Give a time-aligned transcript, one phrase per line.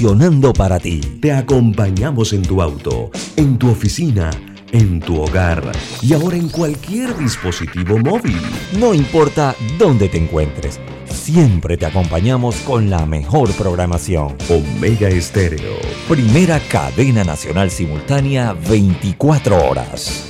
[0.00, 0.98] funcionando para ti.
[1.20, 4.30] Te acompañamos en tu auto, en tu oficina,
[4.72, 8.40] en tu hogar y ahora en cualquier dispositivo móvil.
[8.78, 14.36] No importa dónde te encuentres, siempre te acompañamos con la mejor programación.
[14.48, 15.76] Omega Estéreo.
[16.08, 20.24] Primera cadena nacional simultánea 24 horas.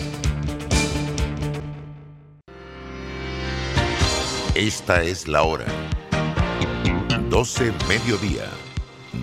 [4.57, 5.66] Esta es la hora.
[7.30, 8.50] 12 mediodía,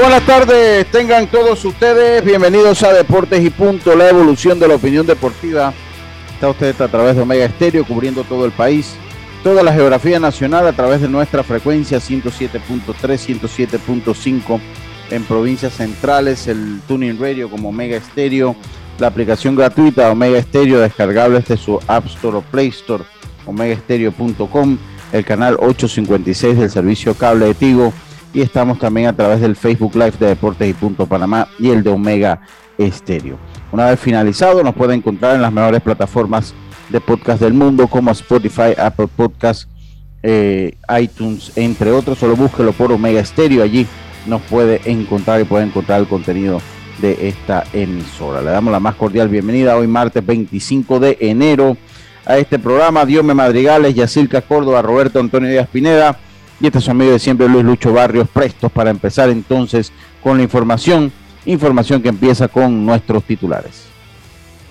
[0.00, 5.06] Buenas tardes, tengan todos ustedes bienvenidos a Deportes y Punto, la evolución de la opinión
[5.06, 5.72] deportiva.
[6.32, 8.94] Está usted a través de Omega Estéreo cubriendo todo el país,
[9.42, 14.60] toda la geografía nacional a través de nuestra frecuencia 107.3, 107.5
[15.10, 18.56] en provincias centrales, el Tuning Radio como Omega Estéreo,
[18.98, 23.04] la aplicación gratuita Omega Estéreo descargable desde su App Store o Play Store,
[23.46, 24.78] omegaestereo.com,
[25.12, 27.92] el canal 856 del servicio cable de Tigo
[28.34, 31.84] y estamos también a través del Facebook Live de Deportes y Punto Panamá y el
[31.84, 32.40] de Omega
[32.76, 33.38] Estéreo.
[33.70, 36.52] Una vez finalizado, nos puede encontrar en las mejores plataformas
[36.90, 39.68] de podcast del mundo como Spotify, Apple Podcasts,
[40.22, 42.18] eh, iTunes, entre otros.
[42.18, 43.62] Solo búsquelo por Omega Estéreo.
[43.62, 43.86] Allí
[44.26, 46.60] nos puede encontrar y puede encontrar el contenido
[47.00, 48.42] de esta emisora.
[48.42, 51.76] Le damos la más cordial bienvenida hoy martes 25 de enero
[52.26, 53.06] a este programa.
[53.06, 56.18] Diome Madrigales, Yacirca Córdoba, Roberto Antonio Díaz Pineda
[56.60, 59.92] y este es su amigo de siempre, Luis Lucho Barrios, prestos para empezar entonces
[60.22, 61.12] con la información.
[61.46, 63.84] Información que empieza con nuestros titulares.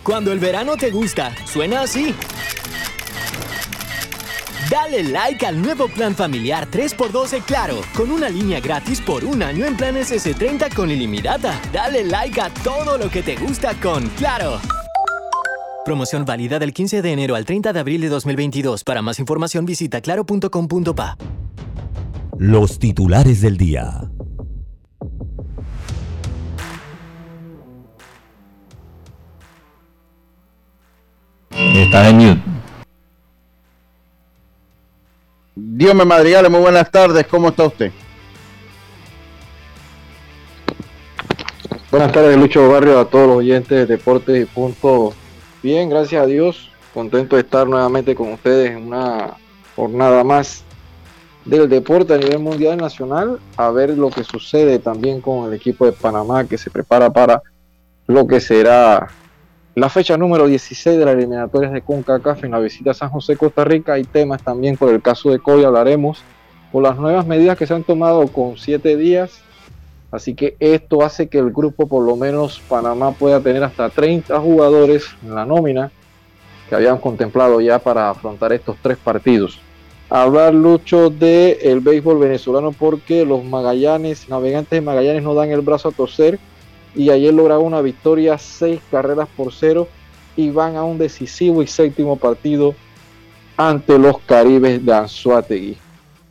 [0.02, 2.16] Cuando el verano te gusta, suena así.
[4.70, 9.66] Dale like al nuevo plan familiar 3x12 Claro, con una línea gratis por un año
[9.66, 11.60] en planes S30 con ilimitada.
[11.72, 14.60] Dale like a todo lo que te gusta con Claro.
[15.86, 18.86] Promoción válida del 15 de enero al 30 de abril de 2022.
[18.86, 21.18] Para más información visita claro.com.pa.
[22.38, 24.10] Los titulares del día.
[31.52, 32.42] Está en mute.
[35.56, 37.92] Dios me madrigale, muy buenas tardes, ¿cómo está usted?
[41.92, 45.14] Buenas tardes, Lucho Barrio, a todos los oyentes de Deportes y Punto.
[45.64, 49.38] Bien, gracias a Dios, contento de estar nuevamente con ustedes en una
[49.78, 50.66] jornada más
[51.46, 55.54] del deporte a nivel mundial y nacional, a ver lo que sucede también con el
[55.54, 57.42] equipo de Panamá que se prepara para
[58.08, 59.08] lo que será
[59.74, 63.38] la fecha número 16 de las eliminatorias de CONCACAF en la visita a San José,
[63.38, 63.94] Costa Rica.
[63.94, 66.22] Hay temas también por el caso de COI, hablaremos
[66.74, 69.42] por las nuevas medidas que se han tomado con siete días.
[70.14, 74.40] Así que esto hace que el grupo, por lo menos Panamá, pueda tener hasta 30
[74.40, 75.92] jugadores en la nómina
[76.70, 79.60] que habían contemplado ya para afrontar estos tres partidos
[80.14, 85.62] hablar Lucho de el béisbol venezolano porque los Magallanes, navegantes de Magallanes no dan el
[85.62, 86.40] brazo a torcer
[86.94, 89.88] y ayer lograron una victoria, seis carreras por cero
[90.36, 92.76] y van a un decisivo y séptimo partido
[93.58, 95.78] ante los Caribes de Anzuategui.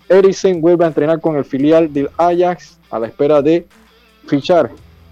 [0.09, 3.66] Eriksen vuelve a entrenar con el filial del Ajax a la espera de
[4.27, 4.71] fichar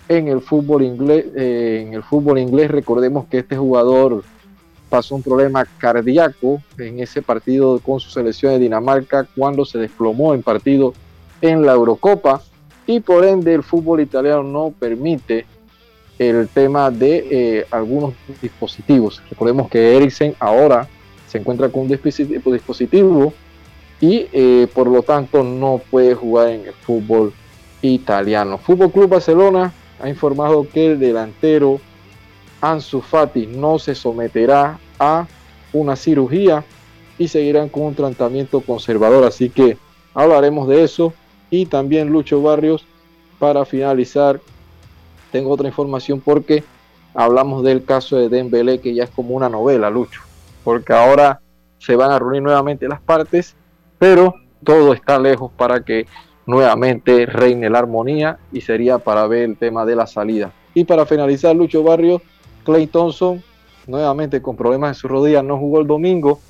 [0.09, 1.27] en el fútbol inglés.
[1.37, 4.25] Eh, en el fútbol inglés recordemos que este jugador
[4.89, 10.35] pasó un problema cardíaco en ese partido con su selección de Dinamarca cuando se desplomó
[10.35, 10.93] en partido
[11.41, 12.43] en la Eurocopa
[12.87, 15.47] y por ende el fútbol italiano no permite
[16.19, 19.23] el tema de eh, algunos dispositivos.
[19.31, 20.89] Recordemos que Eriksen ahora
[21.29, 23.33] se encuentra con un dispositivo
[24.01, 27.33] y eh, por lo tanto no puede jugar en el fútbol
[27.82, 28.59] italiano.
[28.59, 31.81] Fútbol Club Barcelona ha informado que el delantero
[32.61, 35.27] Ansu Fati no se someterá a
[35.73, 36.65] una cirugía
[37.19, 39.25] y seguirán con un tratamiento conservador.
[39.25, 39.77] Así que
[40.15, 41.12] hablaremos de eso.
[41.50, 42.85] Y también Lucho Barrios,
[43.38, 44.41] para finalizar,
[45.32, 46.62] tengo otra información porque
[47.15, 50.23] hablamos del caso de Dembélé, que ya es como una novela, Lucho.
[50.62, 51.41] Porque ahora
[51.79, 53.56] se van a reunir nuevamente las partes,
[53.99, 56.06] pero todo está lejos para que
[56.50, 60.52] nuevamente reine la armonía y sería para ver el tema de la salida.
[60.75, 62.23] Y para finalizar, Lucho Barrios,
[62.64, 63.43] Clay Thompson,
[63.87, 66.41] nuevamente con problemas en su rodilla, no jugó el domingo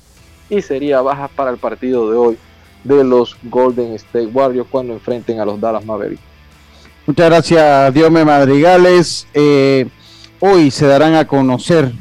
[0.49, 2.37] y sería baja para el partido de hoy
[2.83, 6.21] de los Golden State Warriors cuando enfrenten a los Dallas Mavericks.
[7.05, 9.27] Muchas gracias, Diome Madrigales.
[9.33, 9.87] Eh,
[10.39, 11.91] hoy se darán a conocer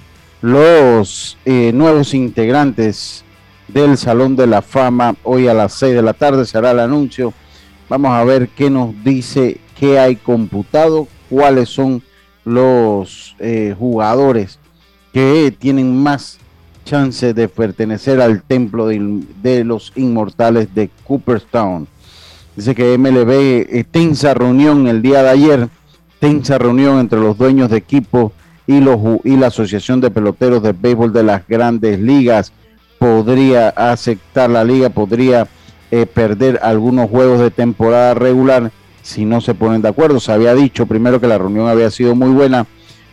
[0.41, 3.25] los eh, nuevos integrantes
[3.69, 5.17] del Salón de la Fama.
[5.23, 7.35] Hoy a las 6 de la tarde se hará el anuncio.
[7.91, 12.01] Vamos a ver qué nos dice, qué hay computado, cuáles son
[12.45, 14.61] los eh, jugadores
[15.13, 16.39] que tienen más
[16.85, 21.89] chance de pertenecer al templo de, los inmortales de Cooperstown.
[22.55, 23.31] Dice que MLB,
[23.69, 25.69] eh, tensa reunión el día de ayer,
[26.21, 28.31] tensa reunión entre los dueños de equipo
[28.69, 32.53] y, y la Asociación de Peloteros de Béisbol de las Grandes Ligas.
[33.01, 35.49] Podría aceptar la liga, podría
[35.91, 38.71] eh, perder algunos juegos de temporada regular
[39.03, 40.21] si no se ponen de acuerdo.
[40.21, 42.67] Se había dicho primero que la reunión había sido muy buena,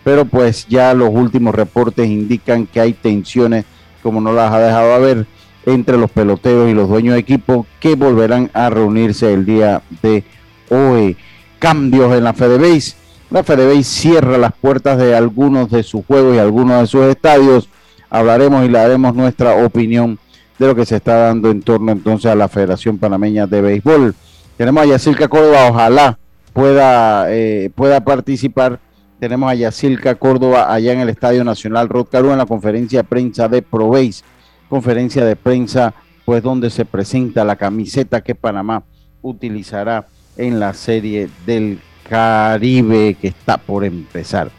[0.04, 3.66] pero pues ya los últimos reportes indican que hay tensiones,
[4.04, 5.26] como no las ha dejado ver,
[5.66, 10.24] entre los peloteros y los dueños de equipo que volverán a reunirse el día de
[10.70, 11.18] hoy.
[11.60, 12.96] Cambios en la FedeBase.
[13.30, 17.70] La FedeBase cierra las puertas de algunos de sus juegos y algunos de sus estadios.
[18.10, 20.18] Hablaremos y le daremos nuestra opinión
[20.58, 24.16] de lo que se está dando en torno entonces a la Federación Panameña de Béisbol.
[24.58, 26.18] Tenemos a Yacirca Córdoba, ojalá
[26.54, 28.80] pueda, eh, pueda participar
[29.20, 33.48] tenemos a Yacilca Córdoba allá en el Estadio Nacional Rod en la conferencia de prensa
[33.48, 34.24] de Proveis,
[34.70, 35.94] conferencia de prensa
[36.24, 38.84] pues donde se presenta la camiseta que Panamá
[39.24, 40.06] utilizará
[40.36, 44.52] en la serie del Caribe que está por empezar.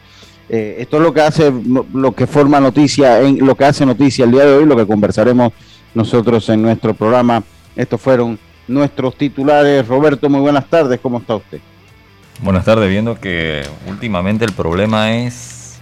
[0.49, 1.53] Eh, esto es lo que hace,
[1.93, 4.87] lo que forma noticia, en lo que hace noticia el día de hoy, lo que
[4.87, 5.53] conversaremos
[5.93, 7.43] nosotros en nuestro programa.
[7.75, 9.87] Estos fueron nuestros titulares.
[9.87, 11.59] Roberto, muy buenas tardes, ¿cómo está usted?
[12.41, 15.77] Buenas tardes, viendo que últimamente el problema es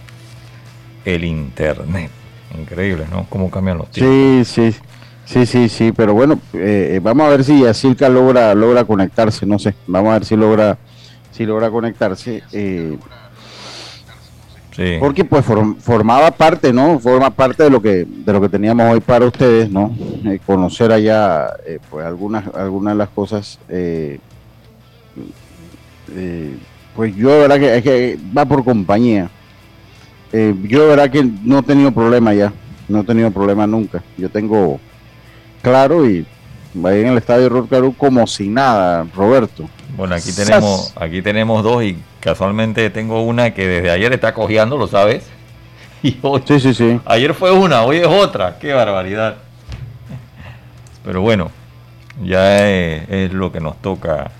[1.04, 2.10] el internet.
[2.58, 3.26] Increíble, ¿no?
[3.28, 4.48] Cómo cambian los tiempos.
[4.48, 4.78] Sí, sí,
[5.24, 9.46] sí, sí, sí, pero bueno, eh, eh, vamos a ver si Yacirca logra, logra conectarse,
[9.46, 10.78] no sé, vamos a ver si logra,
[11.30, 12.42] si logra conectarse.
[12.52, 12.96] Eh,
[15.00, 17.00] Porque pues formaba parte, ¿no?
[17.00, 19.92] Forma parte de lo que, de lo que teníamos hoy para ustedes, ¿no?
[20.46, 21.48] conocer allá,
[21.90, 24.18] pues algunas, algunas de las cosas eh,
[26.94, 29.30] pues yo de verdad que, es que va por compañía.
[30.32, 32.52] Eh, yo de verdad que no he tenido problema ya,
[32.88, 34.02] no he tenido problema nunca.
[34.16, 34.80] Yo tengo
[35.62, 36.26] claro y
[36.84, 39.68] ahí en el estadio Rod como si nada, Roberto.
[39.96, 44.76] Bueno, aquí tenemos, aquí tenemos dos y casualmente tengo una que desde ayer está cojeando,
[44.76, 45.26] ¿lo sabes?
[46.00, 47.00] Y hoy, sí, sí, sí.
[47.06, 49.38] Ayer fue una, hoy es otra, qué barbaridad.
[51.04, 51.50] Pero bueno,
[52.22, 54.30] ya es lo que nos toca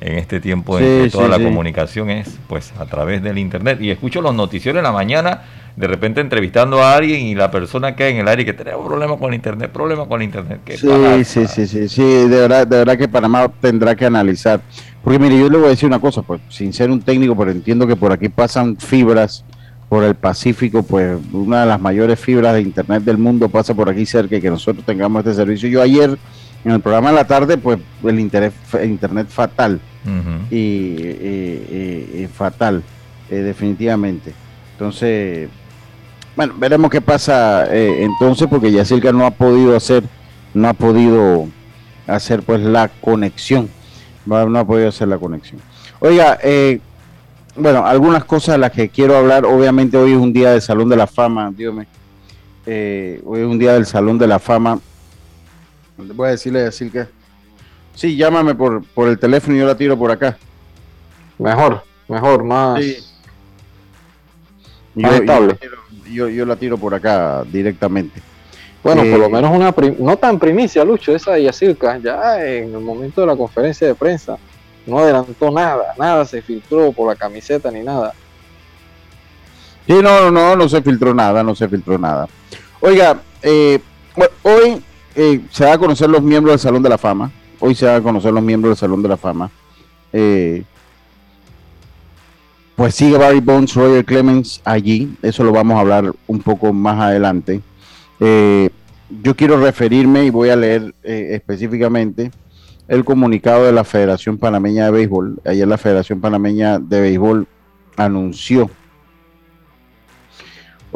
[0.00, 3.90] en este tiempo en que toda la comunicación es pues a través del internet y
[3.90, 5.42] escucho los noticieros en la mañana
[5.78, 9.16] de repente entrevistando a alguien y la persona que en el aire que tenemos problemas
[9.16, 10.60] con el internet, problemas con el internet.
[10.66, 14.60] sí, sí, sí, sí, sí, de verdad, de verdad que Panamá tendrá que analizar.
[15.04, 17.52] Porque mire, yo le voy a decir una cosa, pues sin ser un técnico, pero
[17.52, 19.44] entiendo que por aquí pasan fibras
[19.88, 23.88] por el Pacífico, pues una de las mayores fibras de internet del mundo pasa por
[23.88, 25.68] aquí cerca y que nosotros tengamos este servicio.
[25.68, 26.18] Yo ayer
[26.64, 28.52] en el programa de la tarde, pues el internet,
[28.84, 29.80] internet fatal
[30.50, 32.82] y, fatal,
[33.30, 34.34] eh, definitivamente.
[34.72, 35.48] Entonces,
[36.38, 40.04] bueno, veremos qué pasa eh, entonces, porque Yacirca no ha podido hacer,
[40.54, 41.48] no ha podido
[42.06, 43.68] hacer pues la conexión,
[44.24, 45.60] no ha podido hacer la conexión.
[45.98, 46.78] Oiga, eh,
[47.56, 50.88] bueno, algunas cosas de las que quiero hablar, obviamente hoy es un día del Salón
[50.88, 51.86] de la Fama, Dios mío.
[53.24, 54.78] hoy es un día del Salón de la Fama.
[55.96, 57.08] Voy a decirle a Yacirca
[57.96, 60.38] Sí, llámame por, por el teléfono y yo la tiro por acá.
[61.36, 62.80] Mejor, mejor, más,
[64.94, 65.58] yo, estable.
[65.60, 68.20] Yo, la tiro por acá directamente.
[68.82, 72.74] Bueno, por lo eh, menos una no tan primicia, Lucho, esa de Yacirca, ya en
[72.74, 74.38] el momento de la conferencia de prensa,
[74.86, 78.14] no adelantó nada, nada se filtró por la camiseta ni nada.
[79.86, 82.28] Sí, no, no, no se filtró nada, no se filtró nada.
[82.80, 83.80] Oiga, eh,
[84.42, 84.82] hoy
[85.14, 87.30] eh, se va a conocer los miembros del Salón de la Fama.
[87.58, 89.50] Hoy se van a conocer los miembros del Salón de la Fama.
[90.12, 90.62] Eh,
[92.78, 95.12] pues sigue Barry Bones, Roger Clemens allí.
[95.20, 97.60] Eso lo vamos a hablar un poco más adelante.
[98.20, 98.70] Eh,
[99.20, 102.30] yo quiero referirme y voy a leer eh, específicamente
[102.86, 105.40] el comunicado de la Federación Panameña de Béisbol.
[105.44, 107.48] Ayer la Federación Panameña de Béisbol
[107.96, 108.70] anunció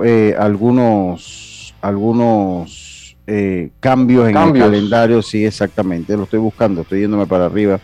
[0.04, 5.20] eh, algunos, algunos eh, cambios en el calendario.
[5.20, 7.80] Sí, exactamente, lo estoy buscando, estoy yéndome para arriba.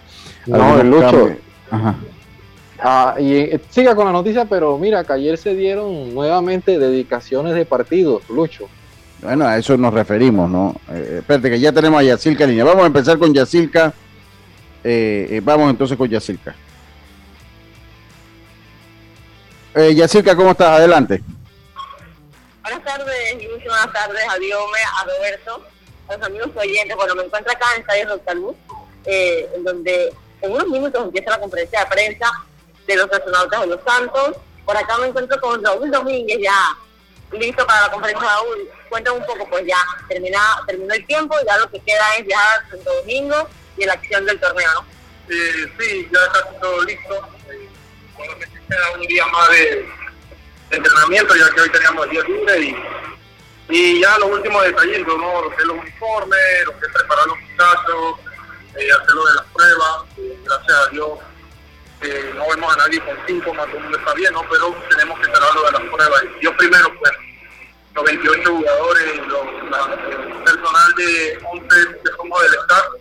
[0.47, 1.33] No, el Lucho.
[1.69, 1.97] Ajá.
[2.81, 7.55] Ah, y eh, siga con la noticia, pero mira, que ayer se dieron nuevamente dedicaciones
[7.55, 8.69] de partidos, Lucho.
[9.21, 10.77] Bueno, a eso nos referimos, ¿no?
[10.93, 12.65] Eh, espérate, que ya tenemos a Yacilca en línea.
[12.65, 13.93] Vamos a empezar con Yacilca.
[14.85, 16.55] Eh, vamos entonces con Yacilca.
[19.75, 20.79] Yacilca, ¿cómo estás?
[20.79, 21.23] Adelante.
[22.63, 25.65] Buenas tardes, y buenas tardes a Diome, a Roberto,
[26.09, 26.97] a los amigos oyentes.
[26.97, 28.37] Bueno, me encuentro acá en Estadio Doctor
[29.05, 32.27] en donde en unos minutos empieza la conferencia de prensa
[32.89, 34.37] de los astronautas de los Santos.
[34.65, 36.77] Por acá me encuentro con Raúl Domínguez ya
[37.33, 38.69] listo para la conferencia Raúl.
[38.89, 39.79] Cuéntame un poco, pues ya
[40.09, 43.93] termina, terminó el tiempo, ya lo que queda es viajar a Santo Domingo y la
[43.93, 44.87] acción del torneo, ¿no?
[45.29, 47.15] Eh, sí, ya está todo listo.
[47.51, 47.69] Eh,
[48.69, 49.89] queda un día más de,
[50.71, 52.77] entrenamiento, ya que hoy teníamos el día libre y,
[53.69, 55.43] y ya los últimos detalles, ¿no?
[55.43, 58.15] Lo que es los uniformes, lo que es preparar los muchachos,
[58.77, 61.19] eh, hacerlo de las pruebas, eh, gracias a Dios
[62.35, 64.43] no vemos a nadie con síntomas, todo el mundo está bien, ¿no?
[64.49, 66.23] Pero tenemos que cerrarlo de las pruebas.
[66.41, 67.13] Yo primero, pues,
[67.95, 71.69] los 28 jugadores, los, el personal de 11
[72.05, 72.99] que somos del Estado,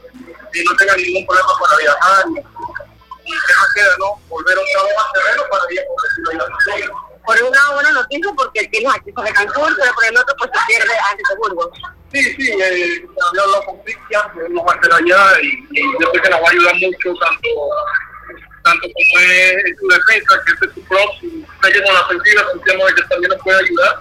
[0.53, 2.25] y no tengan ningún problema para viajar.
[2.29, 4.19] Y, que más queda, ¿no?
[4.29, 8.89] Volver a un lado más terreno para ir a por una buena noticia porque tienes
[8.89, 11.69] acceso de Cancún, pero por el otro pues se pierde ante Burgos.
[12.13, 15.83] Sí, sí, eh, había hablado con Cristian, que nos va a estar allá y, y
[15.99, 17.49] yo creo que nos va a ayudar mucho tanto
[18.67, 23.01] tanto como es su defensa, que es su prop, está lleno la ofensiva, sentimos que
[23.03, 23.99] también nos puede ayudar.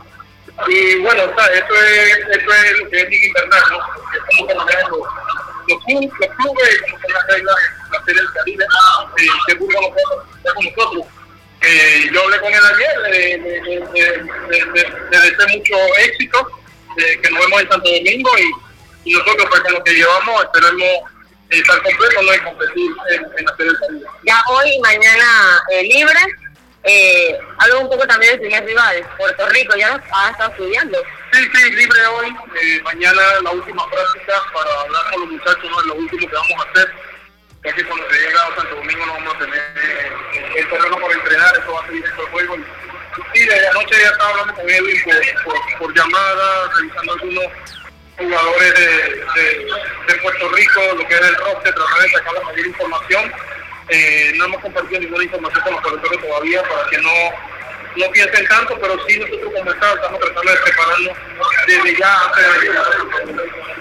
[0.68, 3.78] Y bueno, o sea, esto es, esto es lo que es Liga Invernal, ¿no?
[4.10, 4.66] Que que los,
[5.68, 9.84] los, clubes, los como son las reglas en la serie del Caribe, eh, que buscan
[9.84, 11.06] está con nosotros.
[11.62, 16.48] Eh, yo hablé con él ayer, le, le, deseo mucho éxito,
[16.96, 21.15] que nos vemos en Santo Domingo y, y nosotros pues con lo que llevamos esperemos
[21.50, 26.20] estar completo no es competir en, en hacer el Ya hoy y mañana eh, libre.
[26.88, 29.04] Eh, hablo un poco también de primer rivales.
[29.18, 30.98] Puerto Rico ya ha estado estudiando.
[31.32, 32.28] Sí, sí, libre hoy.
[32.62, 35.80] Eh, mañana la última práctica para hablar con los muchachos, ¿no?
[35.80, 36.94] Es lo último que vamos a hacer.
[37.64, 40.96] Ya que cuando se llega a Santo Domingo no vamos a tener eh, el terreno
[40.96, 42.56] para entrenar, eso va a seguir dentro del juego.
[42.56, 47.75] Y, sí, de anoche ya estaba hablando con Edwin por, por, por llamada, revisando algunos
[48.18, 49.66] jugadores de,
[50.06, 53.32] de, Puerto Rico, lo que es el roster, tratar de sacar la mayor información.
[53.88, 57.12] Eh, no hemos compartido ninguna información con los corredores todavía para que no,
[57.96, 61.16] no piensen tanto, pero sí nosotros como estado estamos tratando de prepararnos
[61.66, 62.32] desde ya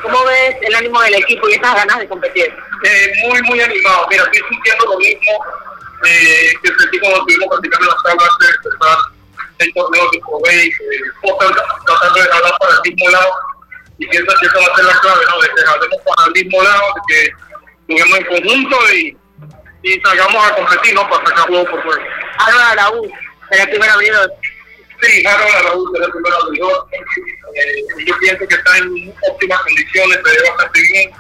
[0.04, 2.54] ¿Cómo ves el ánimo del equipo y esas ganas de competir?
[2.84, 4.08] Eh, muy, muy animado.
[4.10, 5.32] Mira, estoy sintiendo lo mismo
[6.06, 8.98] eh, que sentí cuando estuvimos practicando las tablas de empezar
[9.58, 10.74] el torneo de Provey, eh,
[11.88, 13.55] tratando de hablar para el mismo lado
[13.98, 15.42] y pienso que esa va a ser la clave, ¿no?
[15.42, 17.32] De que hacemos para el mismo lado, de que
[17.88, 19.18] juguemos en conjunto y,
[19.84, 21.10] y salgamos a competir, ¿no?
[21.10, 22.04] Para sacar juego por juego.
[22.40, 23.12] Ahora Araúz,
[23.50, 24.32] será el primer abridor.
[25.02, 26.88] Sí, Harold Araúz será el primer abridor.
[26.92, 31.12] Eh, yo pienso que está en óptimas condiciones, se ve bastante bien.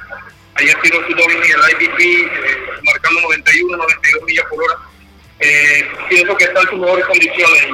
[0.56, 4.76] Ayer tiró su doble en el IDP, eh, marcando 91, 92 millas por hora.
[5.40, 7.66] Eh, pienso que está en sus mejores condiciones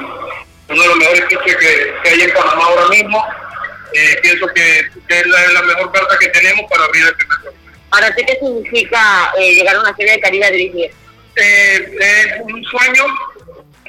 [0.68, 3.24] uno de los mejores pitches que, que hay en Panamá ahora mismo
[3.94, 7.62] eh, pienso que, es la, mejor carta que tenemos para abrir el primer torneo.
[7.90, 10.90] ¿Para ti qué significa eh, llegar a una serie de Caribe a dirigir?
[11.36, 13.04] Eh, es un sueño,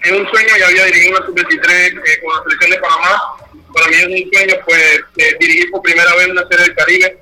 [0.03, 3.21] es un sueño, ya había dirigido una sub-23 con la selección de Panamá.
[3.73, 5.01] Para mí es un sueño pues
[5.39, 7.17] dirigir por primera vez una serie del Caribe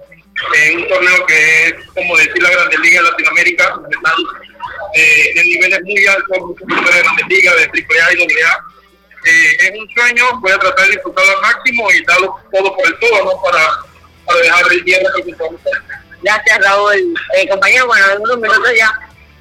[0.56, 4.14] en un torneo que es como decir la Grandes Ligas de Latinoamérica, están
[4.94, 8.71] en niveles muy altos, de Grandes Ligas, de AAA y AA
[9.25, 12.86] eh, es un sueño, voy a tratar de disfrutarlo al máximo y darlo todo por
[12.86, 13.42] el todo, ¿no?
[13.42, 13.68] Para,
[14.25, 15.36] para dejar el día de
[16.24, 17.13] Gracias, Raúl.
[17.36, 18.94] Eh, compañero, bueno, en unos minutos ya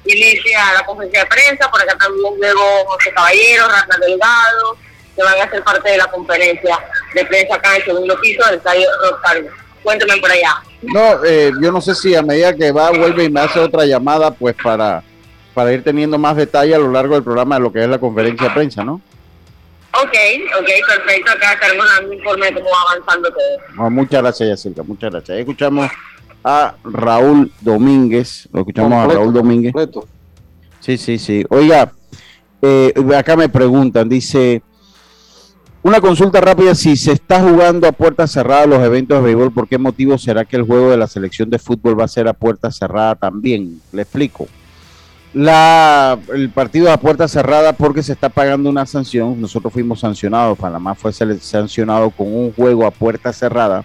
[0.05, 4.77] inicia la conferencia de prensa, por acá también luego José Caballero, Rafa Delgado,
[5.15, 6.79] que van a ser parte de la conferencia
[7.13, 9.51] de prensa acá en el segundo piso del estadio Rosario.
[9.83, 10.61] Cuéntame por allá.
[10.81, 13.85] No, eh, yo no sé si a medida que va, vuelve y me hace otra
[13.85, 15.03] llamada, pues para,
[15.53, 17.99] para ir teniendo más detalle a lo largo del programa de lo que es la
[17.99, 19.01] conferencia de prensa, ¿no?
[19.93, 20.15] Ok,
[20.59, 21.31] ok, perfecto.
[21.31, 23.89] Acá estaremos dando un informe de cómo va avanzando todo.
[23.89, 25.39] muchas gracias, Yacirca, muchas gracias.
[25.39, 25.89] Escuchamos
[26.43, 28.47] a Raúl Domínguez.
[28.53, 29.73] Lo escuchamos a Raúl Domínguez.
[30.79, 31.45] Sí, sí, sí.
[31.49, 31.91] Oiga,
[32.61, 34.63] eh, acá me preguntan, dice,
[35.83, 39.67] una consulta rápida, si se está jugando a puertas cerradas los eventos de béisbol, ¿por
[39.67, 42.33] qué motivo será que el juego de la selección de fútbol va a ser a
[42.33, 43.81] puerta cerrada también?
[43.91, 44.47] Le explico.
[45.33, 49.39] La, el partido a puerta cerrada porque se está pagando una sanción.
[49.39, 53.83] Nosotros fuimos sancionados, Panamá fue sancionado con un juego a puerta cerrada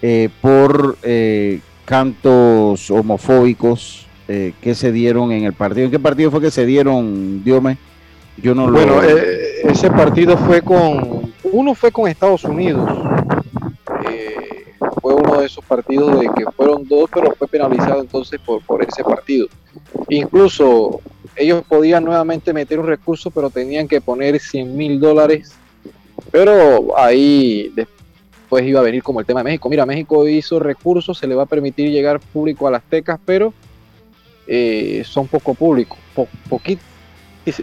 [0.00, 5.86] eh, por eh, cantos homofóbicos eh, que se dieron en el partido.
[5.86, 7.76] ¿En qué partido fue que se dieron, Diome?
[8.36, 12.88] Yo no bueno, ese partido fue con, uno fue con Estados Unidos.
[15.16, 19.02] Uno de esos partidos de que fueron dos, pero fue penalizado entonces por, por ese
[19.02, 19.48] partido.
[20.08, 21.00] Incluso
[21.36, 25.54] ellos podían nuevamente meter un recurso, pero tenían que poner 100 mil dólares.
[26.30, 29.68] Pero ahí después iba a venir como el tema de México.
[29.68, 33.54] Mira, México hizo recursos, se le va a permitir llegar público a las tecas, pero
[34.46, 35.98] eh, son poco públicos,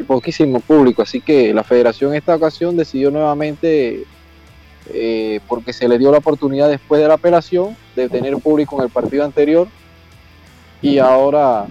[0.08, 1.02] poquísimo público.
[1.02, 4.06] Así que la federación en esta ocasión decidió nuevamente,
[4.94, 8.84] eh, porque se le dio la oportunidad después de la apelación, de tener público en
[8.84, 9.68] el partido anterior.
[10.82, 11.66] Y ahora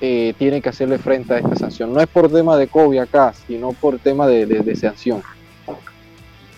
[0.00, 1.92] eh, tiene que hacerle frente a esta sanción.
[1.92, 5.22] No es por tema de COVID acá, sino por tema de, sanción.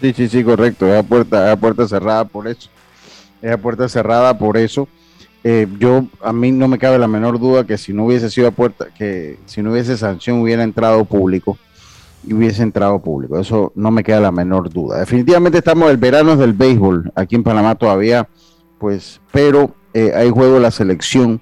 [0.01, 0.87] Sí, sí, sí, correcto.
[0.87, 2.69] Es a puerta, es puerta cerrada por eso.
[3.41, 4.89] Es a puerta cerrada por eso.
[5.45, 8.51] Eh, yo, a mí no me cabe la menor duda que si no hubiese sido
[8.51, 11.57] puerta, que si no hubiese sanción hubiera entrado público
[12.27, 13.39] y hubiese entrado público.
[13.39, 15.01] Eso no me queda la menor duda.
[15.01, 18.29] Definitivamente estamos en el verano del béisbol aquí en Panamá todavía,
[18.79, 21.41] pues, pero eh, hay juego la selección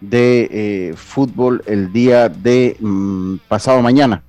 [0.00, 4.22] de eh, fútbol el día de mm, pasado mañana.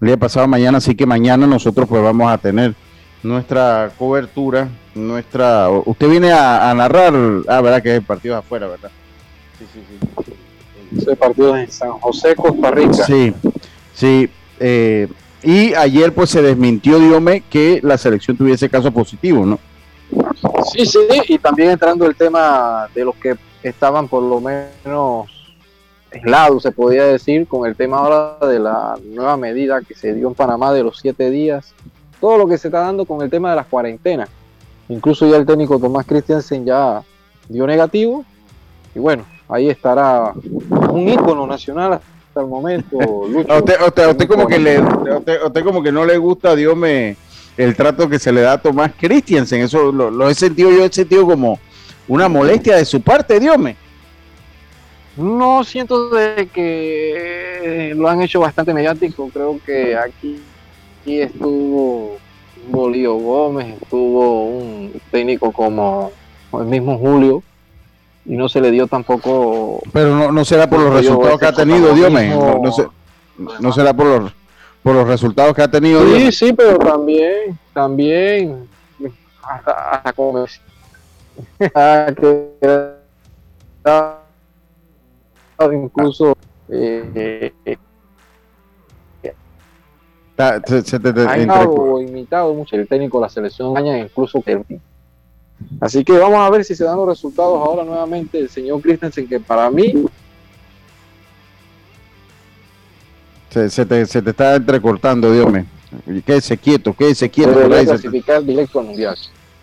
[0.00, 2.74] El día pasado mañana, así que mañana nosotros pues vamos a tener
[3.22, 5.68] nuestra cobertura, nuestra...
[5.68, 7.12] Usted viene a, narrar,
[7.48, 8.90] ah, verdad que es el partido afuera, ¿verdad?
[9.58, 10.32] Sí, sí, sí.
[10.96, 13.04] Ese partido en San José, Costa Rica.
[13.04, 13.34] Sí,
[13.94, 14.30] sí.
[14.58, 15.06] Eh,
[15.42, 19.58] y ayer pues se desmintió, Diome, que la selección tuviese caso positivo, ¿no?
[20.72, 25.28] Sí, sí, y también entrando el tema de los que estaban por lo menos
[26.12, 30.28] aislados, se podía decir, con el tema ahora de la nueva medida que se dio
[30.28, 31.72] en Panamá de los siete días,
[32.20, 34.28] todo lo que se está dando con el tema de las cuarentenas.
[34.88, 37.02] Incluso ya el técnico Tomás Christiansen ya
[37.48, 38.24] dio negativo
[38.94, 40.32] y bueno, ahí estará
[40.90, 42.00] un ícono nacional
[42.30, 42.96] hasta el momento.
[42.96, 47.16] usted, como que le, usted, como que no le gusta, Dios me
[47.56, 50.84] el trato que se le da a Tomás Christiansen, eso lo, lo he sentido yo,
[50.84, 51.58] he sentido como
[52.08, 53.76] una molestia de su parte, Diome.
[55.16, 59.28] No siento de que lo han hecho bastante mediático.
[59.30, 60.40] Creo que aquí,
[61.02, 62.16] aquí estuvo
[62.68, 66.12] Bolío Gómez, estuvo un técnico como
[66.52, 67.42] el mismo Julio
[68.24, 69.80] y no se le dio tampoco.
[69.92, 72.28] Pero no, no será por los resultados que ha tenido, Diome.
[72.28, 72.60] No,
[73.60, 74.32] no, será por los,
[74.82, 76.02] por los resultados que ha tenido.
[76.16, 78.68] Sí, sí, pero también, también,
[79.42, 80.44] hasta, hasta como
[85.72, 86.36] incluso
[86.68, 87.52] eh,
[90.66, 94.64] se, se te, ha imitado mucho el técnico de la selección incluso que
[95.80, 99.28] así que vamos a ver si se dan los resultados ahora nuevamente el señor Christensen
[99.28, 100.06] que para mí
[103.50, 105.64] se, te, se te está entrecortando Dios mío
[106.24, 109.16] quédese quieto quédese quieto clasificar directo al mundial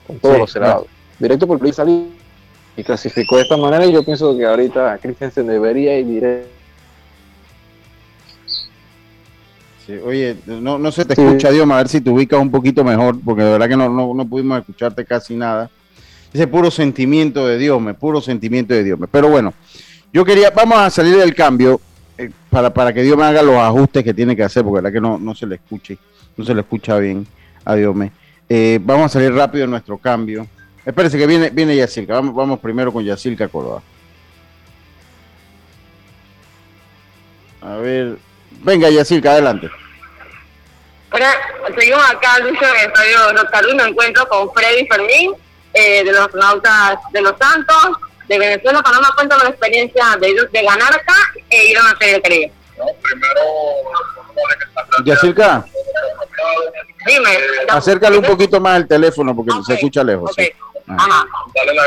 [0.05, 0.87] con todos los cerrados
[1.19, 2.17] directo por salir
[2.77, 6.49] y clasificó de esta manera y yo pienso que ahorita Christensen debería ir directo.
[9.85, 12.83] Sí, oye, no, no se te escucha, Dios, a ver si te ubicas un poquito
[12.83, 15.71] mejor, porque de verdad que no, no, no pudimos escucharte casi nada.
[16.33, 18.99] Ese puro sentimiento de Dios, me puro sentimiento de Dios.
[19.11, 19.53] Pero bueno,
[20.11, 21.79] yo quería, vamos a salir del cambio
[22.17, 24.81] eh, para, para que Dios me haga los ajustes que tiene que hacer, porque la
[24.89, 25.97] verdad que no, no se le escuche,
[26.35, 27.25] no se le escucha bien
[27.63, 27.95] a Dios.
[28.49, 30.47] Eh, vamos a salir rápido en nuestro cambio.
[30.85, 32.13] Espérese que viene, viene Yacilca.
[32.13, 33.81] Vamos, vamos primero con Yacilca Córdoba.
[37.61, 38.17] A ver.
[38.63, 39.69] Venga, Yacilca, adelante.
[41.11, 41.31] Hola,
[41.77, 45.33] seguimos acá, Lucho, en el estadio encuentro con Freddy Fermín,
[45.77, 48.81] eh, de los nautas de Los Santos, de Venezuela.
[48.81, 51.15] Panamá, cuéntame la experiencia de, de ganar acá
[51.49, 52.51] e ir a una serie de Caribe.
[52.77, 53.41] No, primero,
[55.05, 55.65] Yacilca.
[57.05, 57.37] Dime.
[57.69, 60.31] Acércale un poquito más el teléfono porque se escucha lejos.
[60.35, 60.51] Sí.
[60.87, 61.25] Ajá.
[61.55, 61.83] Dale la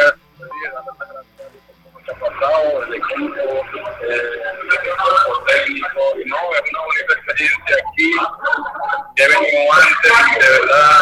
[2.20, 3.64] pasado, el equipo,
[4.02, 4.84] eh, el
[5.46, 8.10] técnico, y no, es una bonita experiencia aquí.
[9.16, 11.00] Ya he venido antes, de verdad,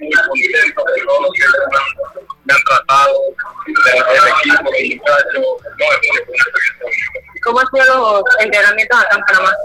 [0.00, 1.44] muy contento de todo lo que
[2.44, 3.16] me han tratado,
[3.66, 7.18] el, equipo, el muchacho, no, es una experiencia bonita.
[7.98, 9.56] ¿Cómo han sido los entrenamientos acá en Panamá?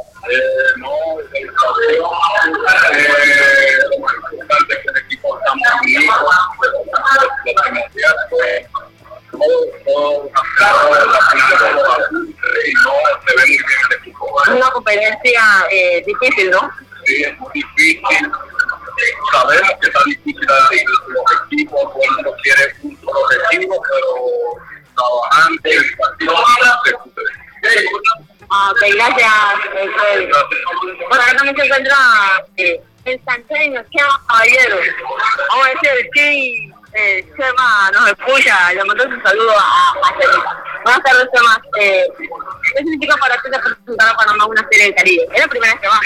[44.84, 45.24] Del Caribe?
[45.34, 46.00] Es la primera vez que va.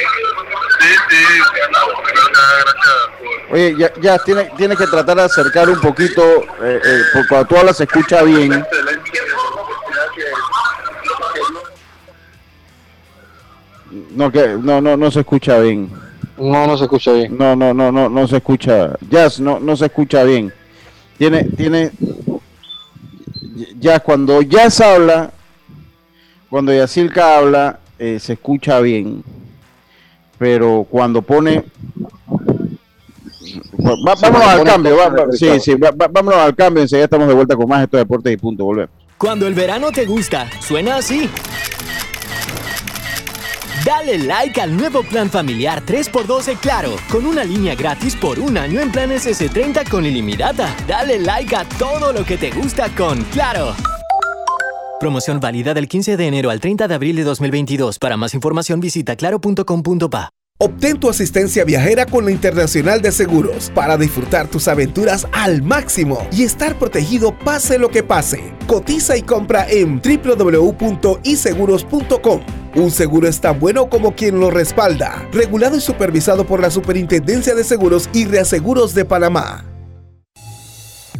[0.79, 1.17] Sí, sí.
[3.49, 6.21] Oye, ya, ya tiene, tiene que tratar de acercar un poquito,
[6.61, 8.65] eh, eh, porque cuando tú hablas se escucha bien.
[14.11, 15.91] No, que, no, no, no se escucha bien.
[16.37, 17.37] No, no se escucha bien.
[17.37, 18.95] No, no, no, no, no se escucha.
[19.09, 20.53] Jazz, no, no se escucha bien.
[21.17, 21.91] Tiene, tiene.
[23.79, 25.31] Ya cuando Jazz habla,
[26.49, 29.23] cuando Yacilca habla, eh, se escucha bien.
[30.37, 31.63] Pero cuando pone.
[33.79, 37.27] Va- vámonos al cambio, va- va- sí, sí, va- va- vámonos al cambio, enseguida estamos
[37.27, 38.89] de vuelta con más estos deportes y punto, volvemos.
[39.17, 41.29] Cuando el verano te gusta, suena así.
[43.85, 48.81] Dale like al nuevo plan familiar 3x12 Claro, con una línea gratis por un año
[48.81, 50.75] en planes S30 con ilimitada.
[50.87, 53.73] Dale like a todo lo que te gusta con Claro.
[54.99, 57.99] Promoción válida del 15 de enero al 30 de abril de 2022.
[57.99, 60.29] Para más información visita claro.com.pa.
[60.59, 66.27] Obtén tu asistencia viajera con la Internacional de Seguros para disfrutar tus aventuras al máximo
[66.31, 68.55] y estar protegido pase lo que pase.
[68.65, 72.41] Cotiza y compra en www.iseguros.com.
[72.73, 75.27] Un seguro es tan bueno como quien lo respalda.
[75.31, 79.63] Regulado y supervisado por la Superintendencia de Seguros y Reaseguros de Panamá.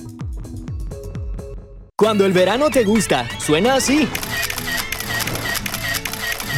[1.97, 4.05] Cuando el verano te gusta, suena así.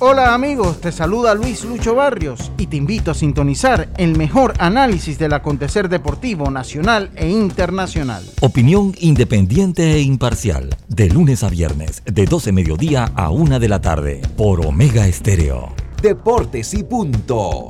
[0.00, 5.20] Hola amigos, te saluda Luis Lucho Barrios y te invito a sintonizar el mejor análisis
[5.20, 8.24] del acontecer deportivo nacional e internacional.
[8.40, 13.80] Opinión independiente e imparcial, de lunes a viernes, de 12 mediodía a 1 de la
[13.80, 15.72] tarde, por Omega Estéreo.
[16.02, 17.68] Deportes y punto.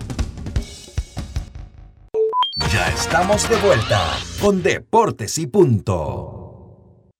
[2.72, 4.02] Ya estamos de vuelta
[4.40, 6.40] con Deportes y punto.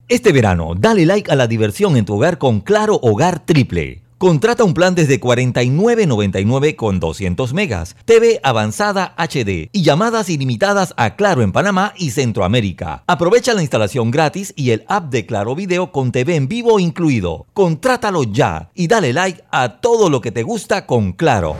[0.08, 4.03] Este verano, dale like a la diversión en tu hogar con Claro Hogar Triple.
[4.24, 11.14] Contrata un plan desde 49.99 con 200 megas, TV avanzada HD y llamadas ilimitadas a
[11.14, 13.04] Claro en Panamá y Centroamérica.
[13.06, 17.44] Aprovecha la instalación gratis y el app de Claro Video con TV en vivo incluido.
[17.52, 21.54] Contrátalo ya y dale like a todo lo que te gusta con Claro.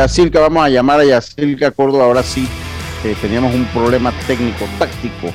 [0.00, 2.48] Yacilca, vamos a llamar a Yacilca Córdoba ahora sí.
[3.04, 5.30] eh, teníamos un problema técnico, táctico.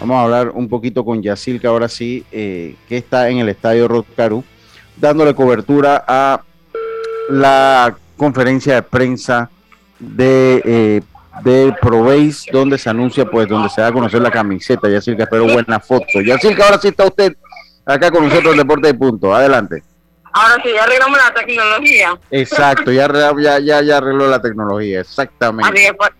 [0.00, 3.86] Vamos a hablar un poquito con Yacilca ahora sí, eh, que está en el estadio
[3.86, 4.42] Rotcaru,
[4.96, 6.42] dándole cobertura a
[7.30, 9.50] la conferencia de prensa
[10.00, 11.00] de, eh,
[11.44, 14.88] de Proveis, donde se anuncia, pues, donde se da a conocer la camiseta.
[14.88, 16.20] Yacilca, espero buena foto.
[16.20, 17.36] Yacilca, ahora sí está usted
[17.86, 19.32] acá con nosotros en Deporte de Punto.
[19.32, 19.84] Adelante.
[20.38, 22.18] Ahora sí, ya arreglamos la tecnología.
[22.30, 23.08] Exacto, ya,
[23.40, 25.68] ya, ya, ya arregló la tecnología, exactamente.
[25.68, 26.10] Así que, pues,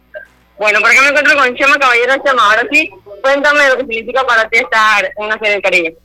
[0.59, 2.51] bueno, por acá me encuentro con Chema Caballero Chema.
[2.51, 2.91] Ahora sí,
[3.23, 5.97] cuéntame lo que significa para ti estar en una serie del Caribe.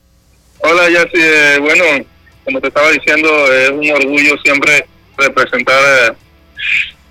[0.59, 1.09] Hola, Jessy.
[1.15, 1.83] Eh, bueno,
[2.45, 4.85] como te estaba diciendo, es un orgullo siempre
[5.17, 6.13] representar eh,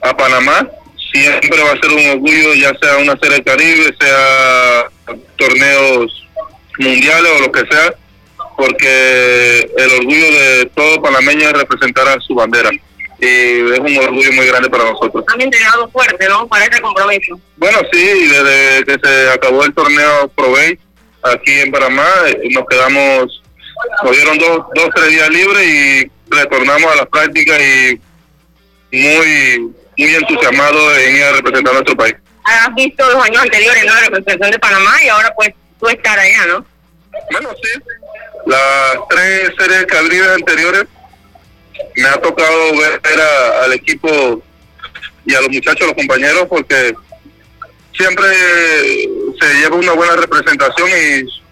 [0.02, 0.68] a Panamá.
[1.12, 4.86] Siempre va a ser un orgullo, ya sea una serie del Caribe, sea
[5.36, 6.28] torneos
[6.78, 7.92] mundiales o lo que sea.
[8.56, 12.70] Porque el orgullo de todo panameño es representar a su bandera
[13.18, 15.24] y es un orgullo muy grande para nosotros.
[15.32, 16.46] Han entrenado fuerte, ¿no?
[16.48, 17.38] Para este compromiso.
[17.56, 20.76] Bueno, sí, desde que se acabó el torneo Provey
[21.22, 23.42] aquí en Panamá, eh, nos quedamos,
[24.02, 28.00] nos dieron dos, dos, tres días libres y retornamos a las prácticas y
[28.90, 32.16] muy, muy entusiasmados en ir a representar a nuestro país.
[32.44, 33.94] Has visto los años anteriores, ¿no?
[33.94, 36.66] La representación de Panamá y ahora pues tú estar allá, ¿no?
[37.30, 37.80] Bueno, sí.
[38.46, 40.84] Las tres series cabriles anteriores
[41.96, 43.20] me ha tocado ver
[43.64, 44.42] al equipo
[45.24, 46.94] y a los muchachos, los compañeros, porque
[47.96, 48.26] siempre
[49.40, 51.42] se lleva una buena representación y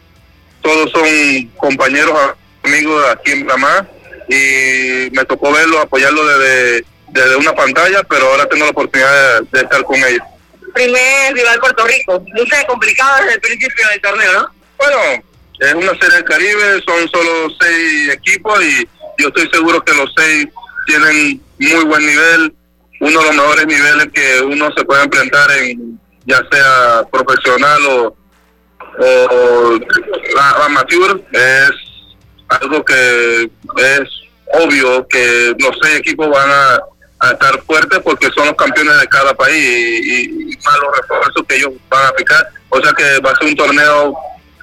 [0.63, 2.19] todos son compañeros,
[2.63, 3.87] amigos aquí en Panamá
[4.29, 9.61] y me tocó verlo, apoyarlo desde, desde una pantalla, pero ahora tengo la oportunidad de,
[9.61, 10.23] estar con ellos.
[10.75, 14.55] Primer rival Puerto Rico, sé complicado desde el principio del torneo, ¿no?
[14.79, 15.25] Bueno,
[15.61, 20.11] es una serie del Caribe, son solo seis equipos y yo estoy seguro que los
[20.17, 20.49] seis
[20.87, 22.55] tienen muy buen nivel,
[23.01, 28.17] uno de los mejores niveles que uno se puede enfrentar en ya sea profesional o,
[28.99, 29.81] o
[30.65, 31.71] amateur, es
[32.49, 34.09] algo que es
[34.55, 36.81] obvio que los seis equipos van a,
[37.33, 41.57] estar fuertes porque son los campeones de cada país y, y, más los refuerzos que
[41.57, 42.49] ellos van a aplicar.
[42.71, 44.17] O sea que va a ser un torneo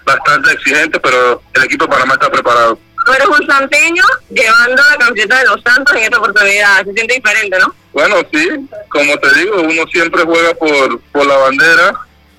[0.08, 2.80] bastante exigente, pero el equipo de Panamá está preparado.
[3.06, 6.84] Tú eres un santeño llevando la camiseta de los Santos en esta oportunidad.
[6.84, 7.74] Se siente diferente, ¿no?
[7.94, 8.50] Bueno, sí.
[8.90, 11.94] Como te digo, uno siempre juega por, por la bandera.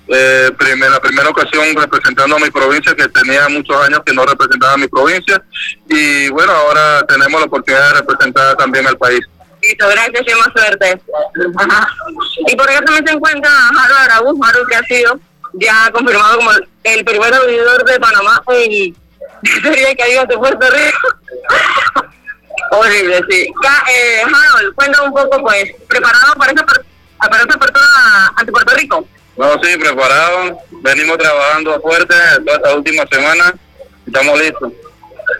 [0.08, 0.50] Eh,
[0.90, 4.78] la primera ocasión representando a mi provincia, que tenía muchos años que no representaba a
[4.78, 5.42] mi provincia.
[5.88, 9.20] Y bueno, ahora tenemos la oportunidad de representar también al país.
[9.62, 11.00] Listo, gracias y más suerte.
[12.46, 15.20] Y por eso también se encuentra Harold Araúz, Harold que ha sido
[15.60, 16.50] ya confirmado como
[16.84, 18.94] el primer abridor de Panamá y
[19.62, 21.08] sería que ido de Puerto Rico.
[22.70, 23.52] Horrible, sí.
[23.90, 27.86] eh, Harold, cuéntame un poco, pues, ¿preparado para esa, para esa apertura
[28.36, 29.08] ante Puerto Rico?
[29.36, 30.58] No, sí, preparado.
[30.82, 33.54] Venimos trabajando fuerte toda esta última semana.
[34.06, 34.72] Estamos listos.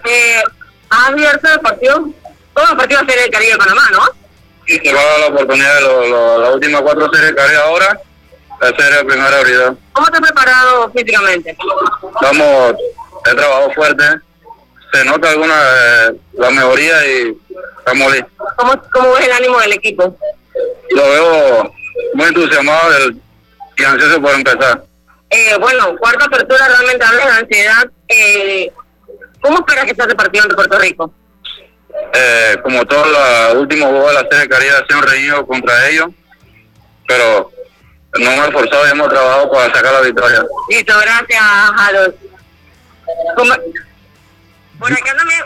[0.04, 0.42] Eh,
[0.88, 2.08] ¿Has abierto el partido?
[2.54, 4.04] Todos los partidos Serie del Caribe de Panamá, ¿no?
[4.66, 8.00] Sí, se va a dar la oportunidad de las últimas cuatro series del Caribe ahora
[8.60, 9.74] hacer la primera habilidad.
[9.92, 11.56] ¿Cómo te has preparado físicamente?
[12.20, 12.74] Vamos,
[13.24, 14.04] he trabajado fuerte,
[14.92, 17.38] se nota alguna eh, la mejoría y
[17.78, 18.32] estamos listos.
[18.56, 20.16] ¿Cómo, ¿Cómo ves el ánimo del equipo?
[20.90, 21.72] Lo veo
[22.14, 23.20] muy entusiasmado del,
[23.76, 24.84] y ansioso por empezar.
[25.30, 27.90] Eh, bueno, cuarta apertura realmente habla de ansiedad.
[28.08, 28.72] Eh,
[29.40, 31.12] ¿Cómo esperas que sea el partido ante Puerto Rico?
[32.14, 35.88] Eh, como todos los últimos juegos de la Serie Caribe, ha sido un reñido contra
[35.88, 36.08] ellos,
[37.06, 37.50] pero
[38.16, 40.44] no hemos esforzado y hemos trabajado para sacar la victoria.
[40.68, 41.42] Listo, gracias,
[41.76, 42.14] Harold.
[44.78, 45.40] Por acá también.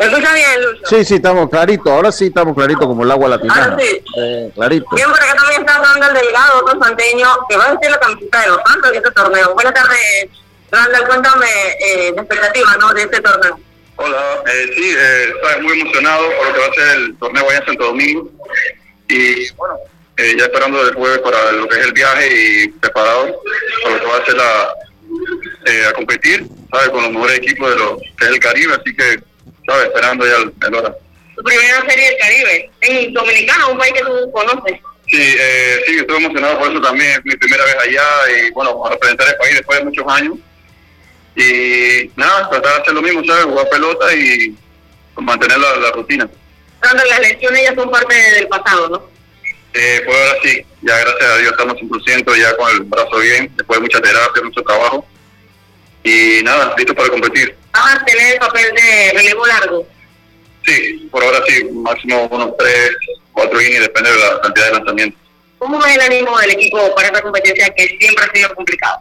[0.00, 0.86] ¿Escucha bien, Lucho?
[0.86, 1.90] Sí, sí, estamos claritos.
[1.90, 3.54] Ahora sí estamos claritos como el agua latina.
[3.54, 4.02] Ahora sí.
[4.18, 4.86] Eh, clarito.
[4.94, 8.40] Bien, por acá también está Randall Delgado, otro santeño, que va a ser la camiseta
[8.42, 9.54] de los Santos en este torneo.
[9.54, 10.28] Buenas tardes,
[10.70, 11.06] Randall.
[11.06, 11.46] Cuéntame
[11.80, 12.92] eh, la expectativa ¿no?
[12.92, 13.58] de este torneo.
[13.96, 17.48] Hola, eh, sí, eh, estoy muy emocionado por lo que va a ser el torneo
[17.48, 18.30] allá en Santo Domingo.
[19.08, 19.76] Y bueno,
[20.20, 23.40] eh, ya esperando el jueves para lo que es el viaje y preparado
[23.82, 24.74] para lo que va a ser la,
[25.66, 26.90] eh, a competir, ¿sabes?
[26.90, 29.20] Con los mejores equipos de lo que es el Caribe, así que,
[29.66, 29.86] ¿sabes?
[29.86, 30.94] Esperando ya el, el hora.
[31.36, 34.80] Tu primera serie del Caribe, en Dominicana, un país que tú conoces.
[35.08, 38.06] Sí, eh, sí, estoy emocionado por eso también, es mi primera vez allá
[38.36, 40.34] y bueno, a representar el país después de muchos años.
[41.34, 43.44] Y nada, tratar de hacer lo mismo, ¿sabes?
[43.44, 44.54] Jugar pelota y
[45.16, 46.28] mantener la, la rutina.
[46.80, 49.19] Cuando las lesiones ya son parte del pasado, ¿no?
[49.72, 53.52] Eh, pues ahora sí, ya gracias a Dios estamos 100% ya con el brazo bien,
[53.56, 55.06] después de mucha terapia, mucho trabajo.
[56.02, 57.56] Y nada, listo para competir.
[57.72, 59.86] ¿Vas a tener el papel de relevo largo?
[60.66, 62.90] Sí, por ahora sí, máximo unos 3,
[63.32, 65.20] 4 innings, depende de la cantidad de lanzamientos.
[65.58, 68.98] ¿Cómo va el ánimo del equipo para esta competencia que siempre ha sido complicado?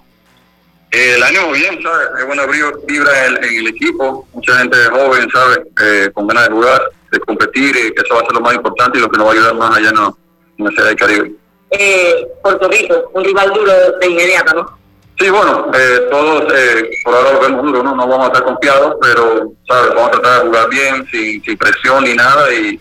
[0.91, 2.07] Eh, el ánimo bien, ¿sabes?
[2.19, 5.59] Es buena vibra en, en, el equipo, mucha gente joven, ¿sabes?
[5.81, 8.55] Eh, con ganas de jugar, de competir, y que eso va a ser lo más
[8.55, 10.18] importante y lo que nos va a ayudar más allá no
[10.65, 11.31] la Serie del Caribe.
[11.71, 14.79] Eh, Puerto Rico, un rival duro de inmediato, ¿no?
[15.19, 17.95] Sí, bueno, eh, todos eh, por ahora lo vemos duro, ¿no?
[17.95, 19.89] no vamos a estar confiados, pero, ¿sabes?
[19.89, 22.79] Vamos a tratar de jugar bien, sin, sin presión ni nada y,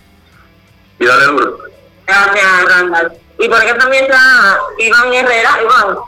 [1.00, 1.58] y darle duro.
[2.06, 3.12] Gracias, Randall.
[3.40, 5.58] Y por acá también está Iván Herrera.
[5.62, 5.98] Iván,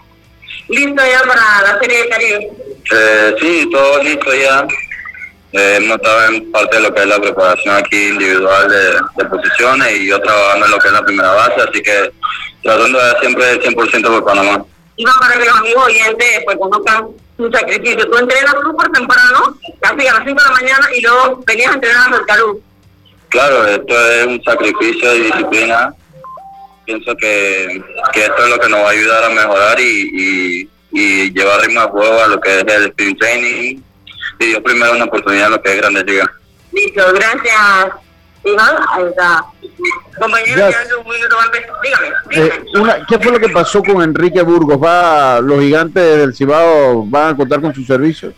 [0.68, 2.52] ¿listo ya para la Serie del Caribe?
[2.92, 4.66] Eh, sí, todo listo ya.
[5.52, 10.00] Eh, hemos estado en parte de lo que es la preparación aquí individual de, posiciones
[10.00, 12.12] y yo trabajando en lo que es la primera base, así que
[12.62, 14.64] tratando de dar siempre el 100% por Panamá.
[14.96, 17.08] Y para que los amigos oyentes pues conozcan
[17.38, 18.08] un sacrificio.
[18.08, 21.74] Tú entrenas súper temprano, casi a las 5 de la mañana, y luego venías a
[21.74, 22.58] entrenar al calor.
[23.30, 25.94] Claro, esto es un sacrificio y disciplina.
[26.84, 27.82] Pienso que,
[28.12, 31.80] que esto es lo que nos va a ayudar a mejorar y, y, llevar ritmo
[31.80, 33.80] de juego a lo que es el sprint training
[34.40, 36.29] y dio primero una oportunidad a lo que es Grandes Ligas.
[36.72, 37.92] Listo, gracias.
[38.42, 39.44] Iván, ahí está.
[40.18, 40.66] Compañero,
[41.05, 41.62] un minuto antes.
[41.83, 44.83] Dígame, eh, una, ¿Qué fue lo que pasó con Enrique Burgos?
[44.83, 48.33] ¿Va, ¿Los gigantes del Cibao van a contar con sus servicios?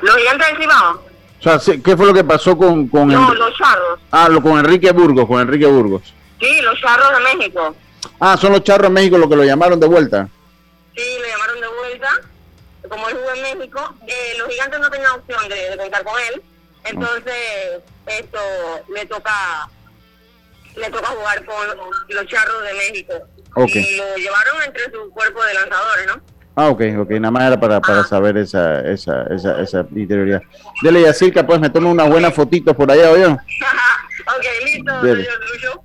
[0.00, 1.02] ¿Los gigantes del Cibao?
[1.40, 2.86] O sea, ¿qué fue lo que pasó con...
[2.86, 3.98] con no, los charros.
[4.12, 6.02] Ah, lo, con Enrique Burgos, con Enrique Burgos.
[6.40, 7.74] Sí, los charros de México.
[8.20, 10.28] Ah, son los charros de México los que lo llamaron de vuelta.
[10.94, 11.31] Sí, lo llamaron de vuelta.
[12.92, 16.42] Como él jugó en México, eh, los gigantes no tenían opción de, contar con él.
[16.84, 18.38] Entonces, esto
[18.94, 19.70] le toca
[20.76, 21.56] le toca jugar con
[22.10, 23.14] los charros de México.
[23.66, 26.22] Y lo llevaron entre su cuerpo de lanzadores, ¿no?
[26.54, 30.42] Ah, ok, ok, nada más era para, para saber esa, esa, esa, esa interioridad.
[30.82, 33.24] Dele, Yacirca, pues me tomo una buena fotito por allá, ¿oye?
[33.26, 33.38] ok,
[34.66, 35.26] listo, Dele.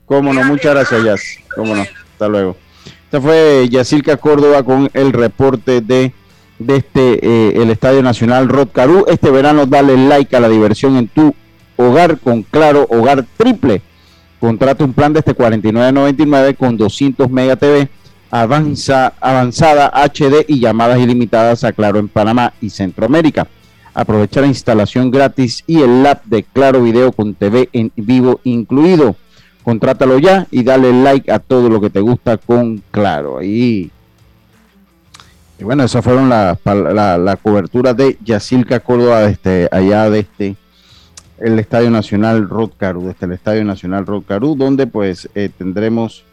[0.06, 1.22] Cómo no, muchas gracias, Yas.
[1.56, 2.58] Cómo no, hasta luego.
[3.06, 6.12] Esta fue Yacirca Córdoba con el reporte de,
[6.60, 9.06] de este, eh, el Estadio Nacional Rod Caru.
[9.08, 11.34] Este verano dale like a la diversión en tu
[11.76, 13.82] hogar con Claro Hogar Triple.
[14.39, 17.89] Contrata un plan de este 49.99 con 200 Mega TV
[18.32, 23.48] avanza, avanzada HD y llamadas ilimitadas a Claro en Panamá y Centroamérica.
[23.93, 29.15] Aprovecha la instalación gratis y el app de Claro Video con TV en vivo incluido.
[29.63, 33.41] Contrátalo ya y dale like a todo lo que te gusta con Claro.
[33.43, 33.91] Y,
[35.60, 40.56] y bueno, esas fueron la, la, cobertura de Yacilca Córdoba desde allá desde este,
[41.39, 44.24] el Estadio Nacional Rod desde el Estadio Nacional Rod
[44.56, 46.24] donde pues eh, tendremos...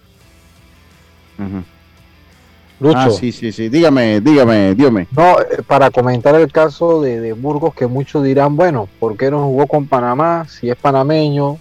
[2.94, 3.68] Ah, sí, sí, sí.
[3.68, 5.06] Dígame, dígame, dígame.
[5.16, 9.44] No, eh, para comentar el caso de, Burgos, que muchos dirán, bueno, ¿por qué no
[9.44, 11.58] jugó con Panamá si es panameño?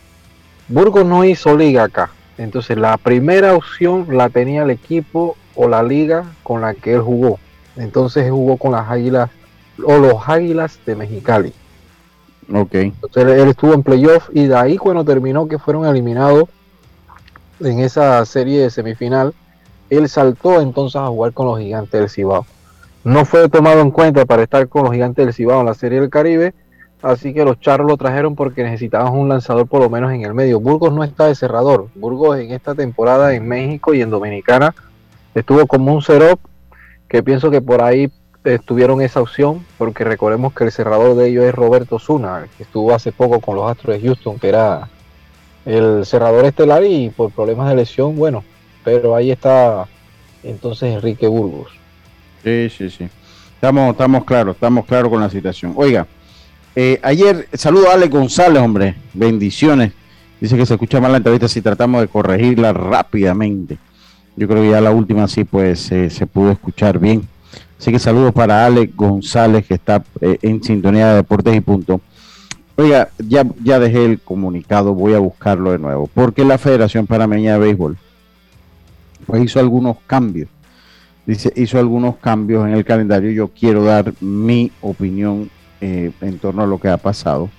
[0.67, 2.11] Burgos no hizo liga acá.
[2.37, 7.01] Entonces, la primera opción la tenía el equipo o la liga con la que él
[7.01, 7.39] jugó.
[7.75, 9.29] Entonces, jugó con las Águilas
[9.83, 11.53] o los Águilas de Mexicali.
[12.53, 12.73] Ok.
[12.73, 16.45] Entonces, él estuvo en playoff y de ahí, cuando terminó, que fueron eliminados
[17.59, 19.33] en esa serie de semifinal
[19.97, 22.45] él saltó entonces a jugar con los gigantes del Cibao.
[23.03, 25.99] No fue tomado en cuenta para estar con los gigantes del Cibao en la Serie
[25.99, 26.53] del Caribe,
[27.01, 30.33] así que los charros lo trajeron porque necesitaban un lanzador por lo menos en el
[30.33, 30.59] medio.
[30.59, 31.89] Burgos no está de cerrador.
[31.95, 34.73] Burgos en esta temporada en México y en Dominicana
[35.35, 36.39] estuvo como un cero
[37.13, 38.11] que pienso que por ahí
[38.43, 42.91] estuvieron esa opción, porque recordemos que el cerrador de ellos es Roberto Zuna, que estuvo
[42.91, 44.89] hace poco con los Astros de Houston, que era
[45.63, 48.43] el cerrador estelar y por problemas de lesión, bueno,
[48.83, 49.85] pero ahí está
[50.41, 51.69] entonces Enrique Burgos.
[52.43, 53.07] Sí, sí, sí.
[53.53, 55.73] Estamos, estamos claros, estamos claros con la situación.
[55.75, 56.07] Oiga,
[56.75, 59.93] eh, ayer, saludo a Ale González, hombre, bendiciones.
[60.41, 63.77] Dice que se escucha mal la entrevista si tratamos de corregirla rápidamente.
[64.35, 67.27] Yo creo que ya la última sí, pues se pudo escuchar bien.
[67.79, 72.01] Así que saludos para Ale González, que está eh, en sintonía de Deportes y Punto.
[72.75, 77.53] Oiga, ya, ya dejé el comunicado, voy a buscarlo de nuevo, porque la Federación Panameña
[77.53, 77.97] de Béisbol
[79.25, 80.49] pues hizo algunos cambios.
[81.25, 83.31] Dice, hizo algunos cambios en el calendario.
[83.31, 87.49] Yo quiero dar mi opinión eh, en torno a lo que ha pasado.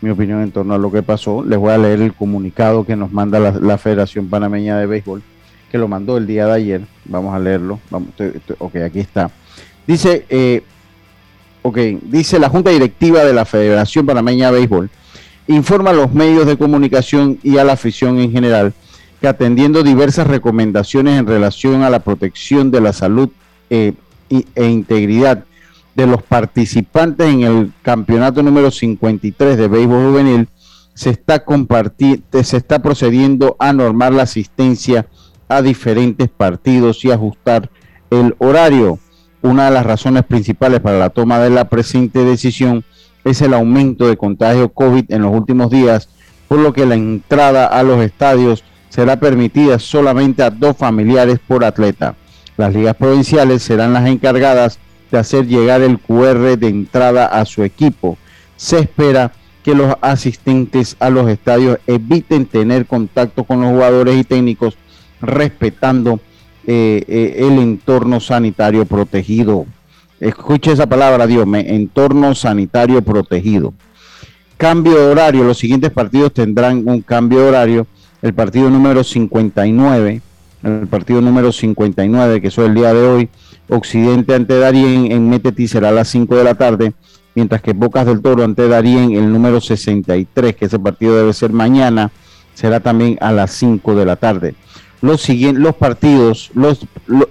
[0.00, 1.42] Mi opinión en torno a lo que pasó.
[1.44, 5.22] Les voy a leer el comunicado que nos manda la, Federación Panameña de Béisbol,
[5.74, 6.80] que lo mandó el día de ayer.
[7.04, 7.80] Vamos a leerlo.
[7.90, 8.10] Vamos,
[8.58, 9.28] ok, aquí está.
[9.84, 10.62] Dice, eh,
[12.02, 14.88] dice la Junta Directiva de la Federación Panameña de Béisbol
[15.48, 18.72] informa a los medios de comunicación y a la afición en general
[19.26, 23.30] atendiendo diversas recomendaciones en relación a la protección de la salud
[23.68, 23.94] eh,
[24.30, 25.42] e integridad
[25.96, 30.48] de los participantes en el campeonato número 53 de béisbol juvenil,
[30.94, 31.44] se está,
[32.44, 35.06] se está procediendo a normar la asistencia
[35.48, 37.70] a diferentes partidos y ajustar
[38.10, 38.98] el horario.
[39.42, 42.84] Una de las razones principales para la toma de la presente decisión
[43.24, 46.08] es el aumento de contagio COVID en los últimos días,
[46.48, 51.64] por lo que la entrada a los estadios será permitida solamente a dos familiares por
[51.64, 52.14] atleta.
[52.56, 54.78] Las ligas provinciales serán las encargadas
[55.10, 58.16] de hacer llegar el QR de entrada a su equipo.
[58.56, 59.32] Se espera
[59.64, 64.76] que los asistentes a los estadios eviten tener contacto con los jugadores y técnicos
[65.26, 66.20] respetando
[66.66, 69.66] eh, eh, el entorno sanitario protegido.
[70.20, 73.74] Escuche esa palabra, Dios, me, entorno sanitario protegido.
[74.56, 77.86] Cambio de horario, los siguientes partidos tendrán un cambio de horario
[78.22, 80.22] el partido número 59,
[80.62, 83.28] el partido número 59, que es el día de hoy,
[83.68, 86.94] Occidente ante Darien en Meteti será a las 5 de la tarde,
[87.34, 91.52] mientras que Bocas del Toro ante Darien el número 63, que ese partido debe ser
[91.52, 92.12] mañana,
[92.54, 94.54] será también a las 5 de la tarde.
[95.04, 96.80] Los, los partidos, los,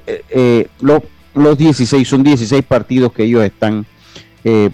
[0.06, 1.00] eh, eh, los,
[1.34, 3.88] los 16, son 16 partidos que ellos están,
[4.44, 4.70] eh,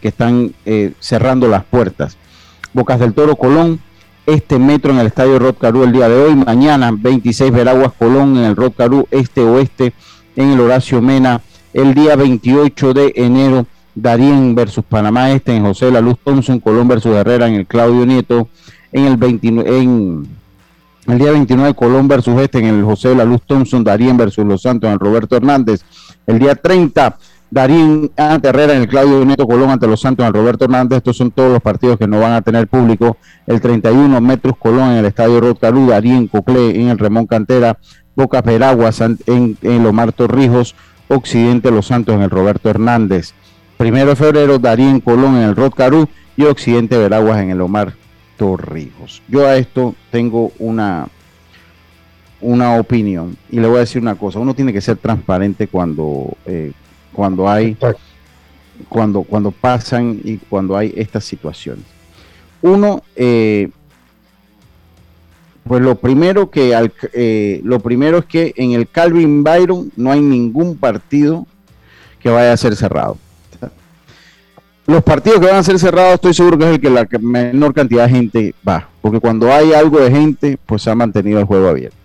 [0.00, 0.52] que están
[0.98, 2.16] cerrando las puertas.
[2.72, 3.78] Bocas del Toro Colón,
[4.26, 8.44] este metro en el Estadio Rod el día de hoy, mañana 26 Veraguas Colón en
[8.44, 8.72] el Rod
[9.12, 9.92] este oeste
[10.34, 15.92] en el Horacio Mena, el día 28 de enero Darien versus Panamá Este en José
[15.92, 18.48] La Luz Thompson, Colón versus Herrera en el Claudio Nieto,
[18.90, 20.41] en el 29, en
[21.06, 24.62] el día 29 Colón versus Este en el José La Luz Thompson, Darien versus Los
[24.62, 25.82] Santos en el Roberto Hernández,
[26.26, 27.16] el día 30
[27.52, 30.96] Darín ante Herrera en el Claudio Nieto Colón ante Los Santos en el Roberto Hernández.
[30.96, 33.18] Estos son todos los partidos que no van a tener público.
[33.46, 37.76] El 31 Metros Colón en el Estadio Rotcarú, Darín Coclé en el Remón Cantera,
[38.16, 40.74] Boca Peraguas en, en Lomar Torrijos,
[41.08, 43.34] Occidente Los Santos en el Roberto Hernández.
[43.76, 47.92] Primero de febrero, Darín Colón en el Rotcarú y Occidente Veraguas en el Omar
[48.42, 49.22] Torrijos.
[49.28, 51.06] Yo a esto tengo una,
[52.40, 54.40] una opinión y le voy a decir una cosa.
[54.40, 56.72] Uno tiene que ser transparente cuando, eh,
[57.12, 57.76] cuando hay,
[58.88, 61.84] cuando, cuando pasan y cuando hay estas situaciones.
[62.62, 63.70] Uno, eh,
[65.62, 66.76] pues lo primero que
[67.12, 71.46] eh, lo primero es que en el Calvin Byron no hay ningún partido
[72.18, 73.18] que vaya a ser cerrado.
[74.86, 77.72] Los partidos que van a ser cerrados estoy seguro que es el que la menor
[77.72, 81.44] cantidad de gente va, porque cuando hay algo de gente, pues se ha mantenido el
[81.44, 82.02] juego abierto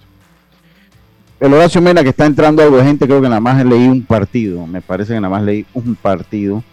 [1.39, 4.03] el Horacio Mena que está entrando algo de gente, creo que nada más leí un
[4.03, 6.63] partido, me parece que nada más leí un partido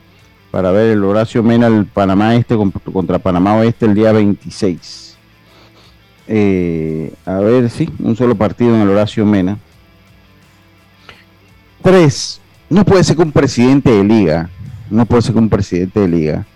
[0.51, 5.17] para ver el Horacio Mena, el Panamá Este contra Panamá Oeste el día 26.
[6.27, 9.59] Eh, a ver, sí, un solo partido en el Horacio Mena.
[11.83, 12.41] Tres,
[12.71, 14.49] no puede ser que un presidente de liga,
[14.95, 16.47] no puede ser un presidente de liga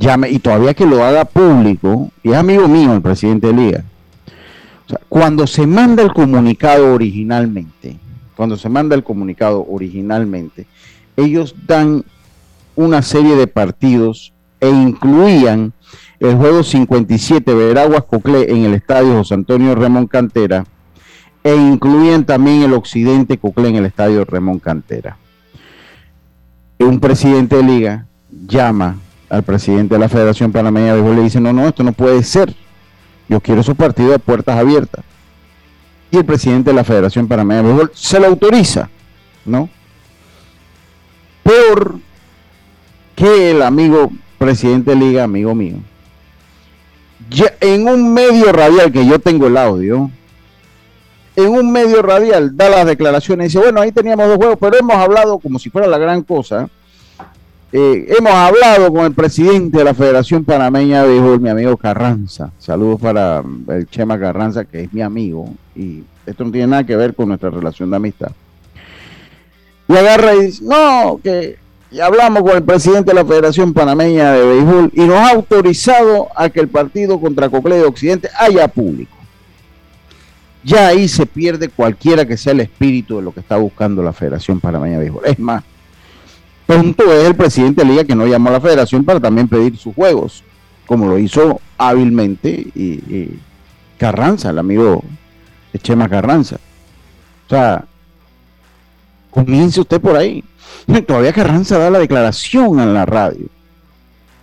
[0.00, 3.84] llame, y todavía que lo haga público, y es amigo mío el presidente de liga,
[5.08, 7.96] cuando se manda el comunicado originalmente,
[8.34, 10.66] cuando se manda el comunicado originalmente,
[11.16, 12.02] ellos dan
[12.74, 15.72] una serie de partidos e incluían
[16.18, 20.64] el juego 57 Veraguas Coclé en el estadio José Antonio Ramón Cantera
[21.42, 25.16] e incluían también el Occidente Coclé en el estadio Ramón Cantera.
[26.80, 28.06] Un presidente de liga
[28.46, 28.96] llama
[29.28, 31.92] al presidente de la Federación Panameña de Béisbol y le dice, no, no, esto no
[31.92, 32.54] puede ser
[33.30, 35.04] yo quiero esos partidos de puertas abiertas.
[36.10, 38.90] Y el presidente de la Federación Panameña de Béisbol se lo autoriza,
[39.44, 39.70] ¿no?
[41.44, 42.00] Peor
[43.14, 45.76] que el amigo presidente de liga, amigo mío,
[47.60, 50.10] en un medio radial que yo tengo el audio,
[51.36, 54.78] en un medio radial da las declaraciones y dice, bueno, ahí teníamos dos juegos, pero
[54.78, 56.68] hemos hablado como si fuera la gran cosa
[57.72, 62.50] eh, hemos hablado con el presidente de la Federación Panameña de Béisbol, mi amigo Carranza.
[62.58, 65.54] Saludos para el Chema Carranza, que es mi amigo.
[65.76, 68.32] Y esto no tiene nada que ver con nuestra relación de amistad.
[69.86, 71.58] Y agarra y dice, no, que
[71.92, 76.26] ya hablamos con el presidente de la Federación Panameña de Béisbol y nos ha autorizado
[76.34, 79.16] a que el partido contra Cocle de Occidente haya público.
[80.62, 84.12] Ya ahí se pierde cualquiera que sea el espíritu de lo que está buscando la
[84.12, 85.22] Federación Panameña de Béisbol.
[85.26, 85.64] Es más,
[86.70, 89.76] Punto es el presidente de liga que no llamó a la federación para también pedir
[89.76, 90.44] sus juegos,
[90.86, 93.30] como lo hizo hábilmente y,
[93.98, 95.02] Carranza, el amigo
[95.72, 96.58] de Chema Carranza.
[97.46, 97.84] O sea,
[99.32, 100.44] comience usted por ahí.
[101.08, 103.46] Todavía Carranza da la declaración en la radio,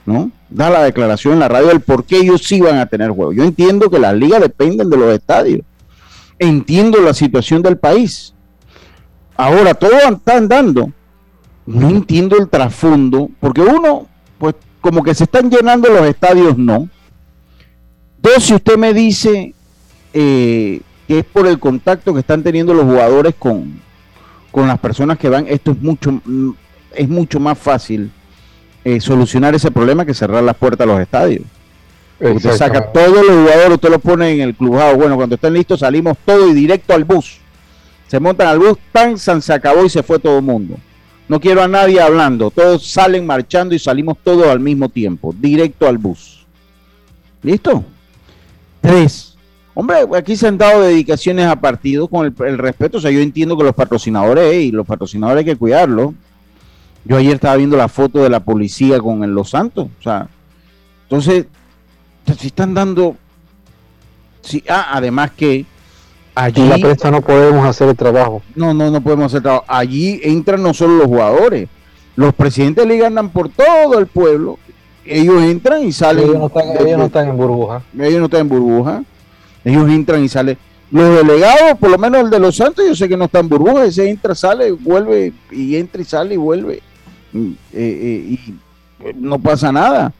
[0.05, 0.29] ¿no?
[0.49, 3.37] Da la declaración en la radio del por qué ellos sí van a tener juegos.
[3.37, 5.61] Yo entiendo que las ligas dependen de los estadios.
[6.39, 8.33] Entiendo la situación del país.
[9.35, 10.91] Ahora, todo está andando
[11.67, 14.07] no entiendo el trasfondo, porque uno,
[14.39, 16.89] pues como que se están llenando los estadios, no.
[18.19, 19.53] Dos, si usted me dice
[20.13, 23.81] eh, que es por el contacto que están teniendo los jugadores con,
[24.49, 26.21] con las personas que van, esto es mucho,
[26.95, 28.11] es mucho más fácil
[28.85, 31.43] eh, solucionar ese problema que cerrar las puertas a los estadios.
[32.19, 34.95] Usted saca todos los jugadores, usted los pone en el clubado.
[34.97, 37.39] Bueno, cuando estén listos salimos todo y directo al bus.
[38.07, 40.77] Se montan al bus, tan, se acabó y se fue todo el mundo.
[41.27, 42.49] No quiero a nadie hablando.
[42.49, 46.45] Todos salen marchando y salimos todos al mismo tiempo, directo al bus.
[47.43, 47.83] ¿Listo?
[48.81, 49.35] Tres.
[49.73, 52.97] Hombre, aquí se han dado dedicaciones a partidos con el, respeto.
[52.97, 56.13] O sea, yo entiendo que los patrocinadores, y los patrocinadores hay que cuidarlos.
[57.05, 59.87] Yo ayer estaba viendo la foto de la policía con Los Santos.
[59.99, 60.27] O sea,
[61.03, 61.45] entonces,
[62.35, 63.15] si están dando.
[64.41, 65.65] Sí, ah, además que
[66.37, 68.43] Allí la prensa no podemos hacer el trabajo.
[68.53, 69.65] No, no, no podemos hacer el trabajo.
[69.67, 71.67] Allí entran no solo los jugadores,
[72.15, 74.59] los presidentes de liga andan por todo el pueblo.
[75.03, 76.25] Ellos entran y salen.
[76.25, 77.81] Ellos no están, ellos no están en burbuja.
[77.99, 79.03] Ellos no están en burbuja.
[79.65, 80.59] Ellos entran y salen.
[80.91, 83.49] Los delegados, por lo menos el de los Santos, yo sé que no está en
[83.49, 83.85] burbuja.
[83.85, 86.83] Ese entra, sale, vuelve y entra y sale y vuelve.
[87.33, 88.55] Mm, eh, eh, y
[89.15, 90.13] no pasa nada.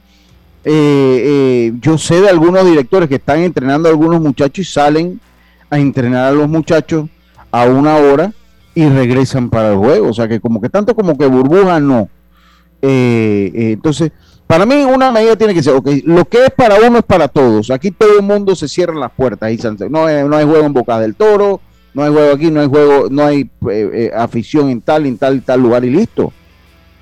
[0.63, 5.21] Eh, yo sé de algunos directores que están entrenando a algunos muchachos y salen
[5.69, 7.09] a entrenar a los muchachos
[7.51, 8.33] a una hora
[8.75, 10.09] y regresan para el juego.
[10.09, 12.09] O sea que como que tanto como que burbuja no.
[12.81, 14.11] Eh, eh, entonces,
[14.45, 17.27] para mí una medida tiene que ser, ok, lo que es para uno es para
[17.27, 17.71] todos.
[17.71, 19.51] Aquí todo el mundo se cierra las puertas.
[19.51, 19.57] Y
[19.89, 21.59] no, hay, no hay juego en Boca del Toro,
[21.93, 25.33] no hay juego aquí, no hay juego, no hay eh, afición en tal, en tal,
[25.33, 26.31] en tal lugar y listo.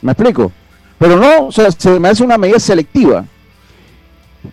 [0.01, 0.51] ¿Me explico?
[0.97, 3.25] Pero no, o sea, se me hace una medida selectiva.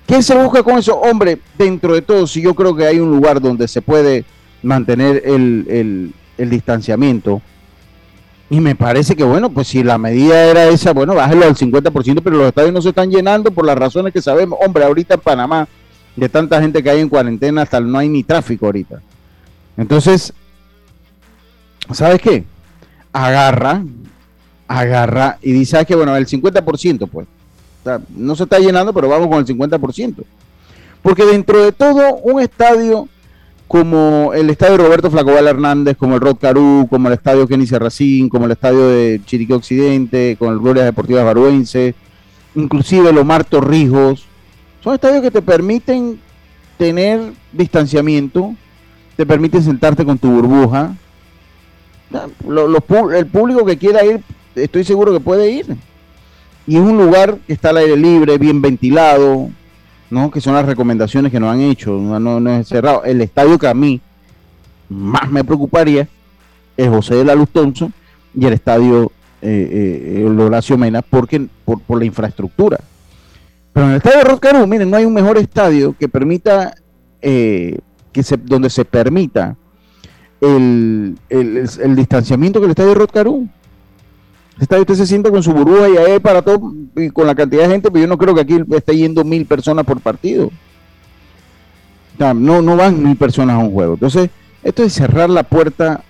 [0.06, 0.96] ¿Qué se busca con eso?
[0.96, 4.24] Hombre, dentro de todo, si yo creo que hay un lugar donde se puede
[4.62, 7.40] mantener el, distanciamiento,
[8.50, 12.20] y me parece que, bueno, pues si la medida era esa, bueno, bájelo al 50%,
[12.22, 14.58] pero los estadios no se están llenando por las razones que sabemos.
[14.64, 15.66] Hombre, ahorita en Panamá,
[16.14, 19.00] de tanta gente que hay en cuarentena, hasta no hay ni tráfico ahorita.
[19.78, 20.34] Entonces,
[21.92, 22.44] ¿sabes qué?
[23.12, 23.82] Agarra,
[24.68, 25.94] agarra y dice, ¿sabes qué?
[25.94, 27.26] Bueno, el 50%, pues
[28.14, 30.24] no se está llenando, pero vamos con el 50%.
[31.02, 33.08] Porque dentro de todo, un estadio
[33.66, 38.28] como el estadio Roberto Flacobal Hernández, como el Rod Caru, como el estadio Kenny Serracín,
[38.28, 41.94] como el estadio de Chiriquí Occidente, con el Gloria Deportivas Baruense,
[42.54, 44.26] inclusive el Omar Torrijos,
[44.84, 46.20] son estadios que te permiten
[46.76, 48.54] tener distanciamiento,
[49.16, 50.94] te permiten sentarte con tu burbuja.
[53.14, 54.22] el público que quiera ir,
[54.54, 55.76] estoy seguro que puede ir
[56.66, 59.50] y es un lugar que está al aire libre, bien ventilado,
[60.10, 60.30] ¿no?
[60.30, 63.02] Que son las recomendaciones que nos han hecho, no, es cerrado.
[63.04, 64.00] El estadio que a mí
[64.88, 66.08] más me preocuparía
[66.76, 67.92] es José de la Luz Thompson
[68.34, 69.10] y el estadio
[69.40, 72.78] eh, eh, Mena porque, por, la infraestructura.
[73.72, 76.74] Pero en el estadio de Roscarú, miren, no hay un mejor estadio que permita,
[77.20, 77.78] eh,
[78.12, 79.56] que se, donde se permita
[80.40, 83.48] el, el, distanciamiento que el estadio de Roscarú
[84.60, 87.68] usted se sienta con su burbuja y ahí para todo, y con la cantidad de
[87.68, 90.50] gente, pero yo no creo que aquí esté yendo mil personas por partido.
[92.18, 93.94] No, no van mil personas a un juego.
[93.94, 94.30] Entonces,
[94.62, 96.02] esto es cerrar la puerta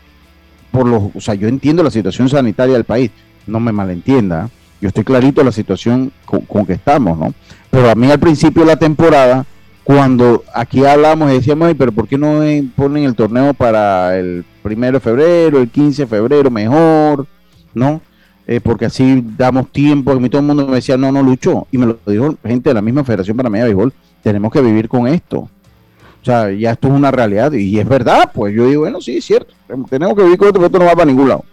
[0.71, 3.11] por los, o sea, yo entiendo la situación sanitaria del país,
[3.47, 7.33] no me malentienda, yo estoy clarito la situación con, que estamos, ¿no?
[7.71, 9.47] Pero a mí al principio de la temporada,
[9.85, 12.41] cuando aquí hablamos y decíamos, pero ¿por qué no
[12.75, 17.27] ponen el torneo para el primero de febrero, el 15 de febrero, mejor,
[17.75, 18.01] ¿no?
[18.47, 20.13] Eh, porque así damos tiempo.
[20.13, 21.67] A mí todo el mundo me decía, no, no luchó.
[21.71, 24.89] Y me lo dijo gente de la misma Federación Panameña de Béisbol, tenemos que vivir
[24.89, 25.39] con esto.
[25.39, 27.53] O sea, ya esto es una realidad.
[27.53, 29.55] Y es verdad, pues yo digo, bueno, sí, es cierto.
[29.89, 31.45] Tenemos que vivir con esto, pero esto no va para ningún lado.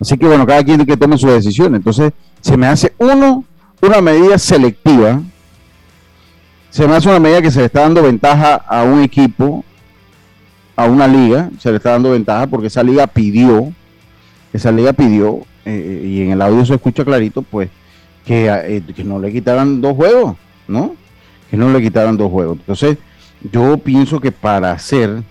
[0.00, 1.74] Así que bueno, cada quien que tome su decisión.
[1.74, 3.44] Entonces, se me hace uno,
[3.80, 5.22] una medida selectiva.
[6.70, 9.64] Se me hace una medida que se le está dando ventaja a un equipo,
[10.76, 13.72] a una liga, se le está dando ventaja porque esa liga pidió
[14.56, 17.68] esa liga pidió, eh, y en el audio se escucha clarito, pues,
[18.24, 20.36] que, eh, que, no le quitaran dos juegos,
[20.66, 20.96] ¿no?
[21.50, 22.58] Que no le quitaran dos juegos.
[22.58, 22.98] Entonces,
[23.52, 25.22] yo pienso que para hacer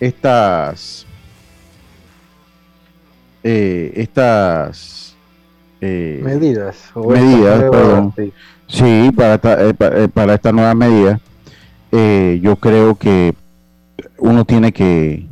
[0.00, 1.06] estas,
[3.44, 5.16] eh, estas
[5.80, 8.14] medidas, medidas, perdón,
[8.66, 9.12] sí.
[9.14, 11.20] para esta, para esta nueva medida,
[11.92, 13.34] yo creo que
[14.18, 15.26] uno tiene que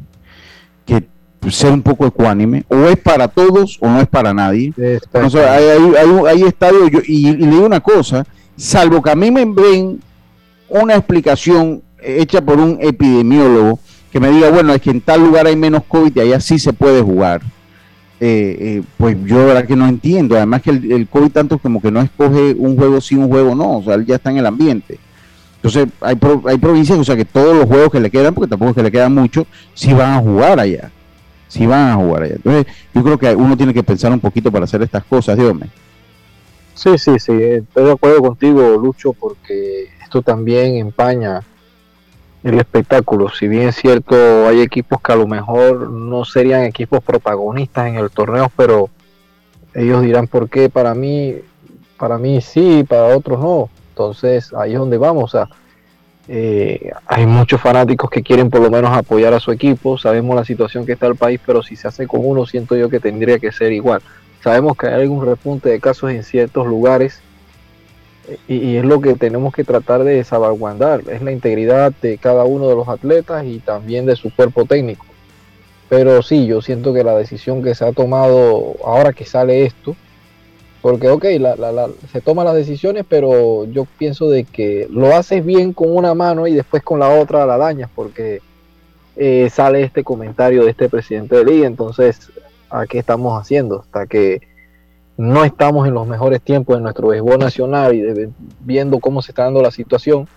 [1.50, 4.72] ser un poco ecuánime, o es para todos o no es para nadie.
[5.12, 8.24] hay, estadios, y, le digo una cosa,
[8.56, 10.00] salvo que a mí me ven
[10.68, 13.78] una explicación hecha por un epidemiólogo
[14.12, 16.58] que me diga, bueno, es que en tal lugar hay menos COVID y allá sí
[16.58, 17.42] se puede jugar.
[18.20, 21.82] Eh, eh, pues yo la verdad que no entiendo, además que el, COVID tanto como
[21.82, 24.38] que no escoge un juego sí, un juego no, o sea, él ya está en
[24.38, 24.98] el ambiente.
[25.56, 26.16] Entonces hay,
[26.46, 28.82] hay provincias, o sea, que todos los juegos que le quedan, porque tampoco es que
[28.82, 30.90] le quedan mucho, sí van a jugar allá
[31.54, 32.34] si van a jugar allá.
[32.34, 35.54] Entonces, yo creo que uno tiene que pensar un poquito para hacer estas cosas, Dios
[36.74, 41.42] Sí, sí, sí, estoy de acuerdo contigo, Lucho, porque esto también empaña
[42.42, 43.28] el espectáculo.
[43.30, 44.16] Si bien es cierto,
[44.48, 48.90] hay equipos que a lo mejor no serían equipos protagonistas en el torneo, pero
[49.74, 51.36] ellos dirán por qué para mí,
[51.96, 53.70] para mí sí, para otros no.
[53.90, 55.36] Entonces ahí es donde vamos.
[55.36, 55.48] a
[56.26, 59.98] eh, hay muchos fanáticos que quieren por lo menos apoyar a su equipo.
[59.98, 62.88] Sabemos la situación que está el país, pero si se hace con uno, siento yo
[62.88, 64.00] que tendría que ser igual.
[64.42, 67.20] Sabemos que hay algún repunte de casos en ciertos lugares
[68.48, 72.68] y, es lo que tenemos que tratar de salvaguardar, es la integridad de cada uno
[72.68, 75.04] de los atletas y también de su cuerpo técnico.
[75.88, 79.94] Pero sí, yo siento que la decisión que se ha tomado ahora que sale esto,
[80.84, 81.24] porque ok,
[82.12, 86.46] se toman las decisiones, pero yo pienso de que lo haces bien con una mano
[86.46, 88.42] y después con la otra la dañas, porque
[89.16, 92.30] eh, sale este comentario de este presidente de liga, entonces,
[92.68, 93.80] ¿a qué estamos haciendo?
[93.80, 94.42] Hasta que
[95.16, 98.30] no estamos en los mejores tiempos de nuestro béisbol nacional y
[98.60, 100.28] viendo cómo se está dando la situación,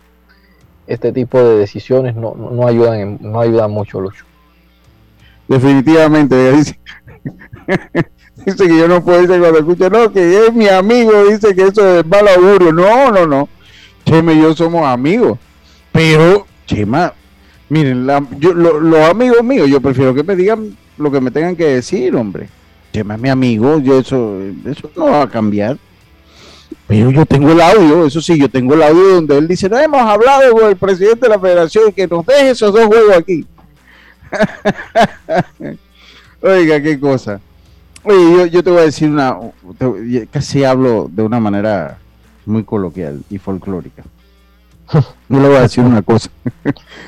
[0.87, 4.23] este tipo de decisiones no, no, ayudan, no ayudan mucho, Lucho.
[5.49, 6.79] Definitivamente, dice,
[8.45, 11.63] dice que yo no puedo decir cuando escucha, no, que es mi amigo, dice que
[11.63, 12.71] eso es mal augurio.
[12.71, 13.49] No, no, no.
[14.05, 15.37] Chema y yo somos amigos.
[15.91, 17.13] Pero, Chema,
[17.69, 22.15] miren, los amigos míos, yo prefiero que me digan lo que me tengan que decir,
[22.15, 22.49] hombre
[22.99, 25.77] es mi amigo, yo eso, eso no va a cambiar.
[26.87, 29.77] Pero yo tengo el audio, eso sí, yo tengo el audio donde él dice, no
[29.77, 33.45] hemos hablado con el presidente de la federación que nos deje esos dos juegos aquí.
[36.41, 37.41] Oiga, qué cosa.
[38.09, 39.37] Oye, yo, te voy a decir una,
[40.31, 41.97] casi hablo de una manera
[42.45, 44.03] muy coloquial y folclórica.
[45.27, 46.29] No le voy a decir una cosa.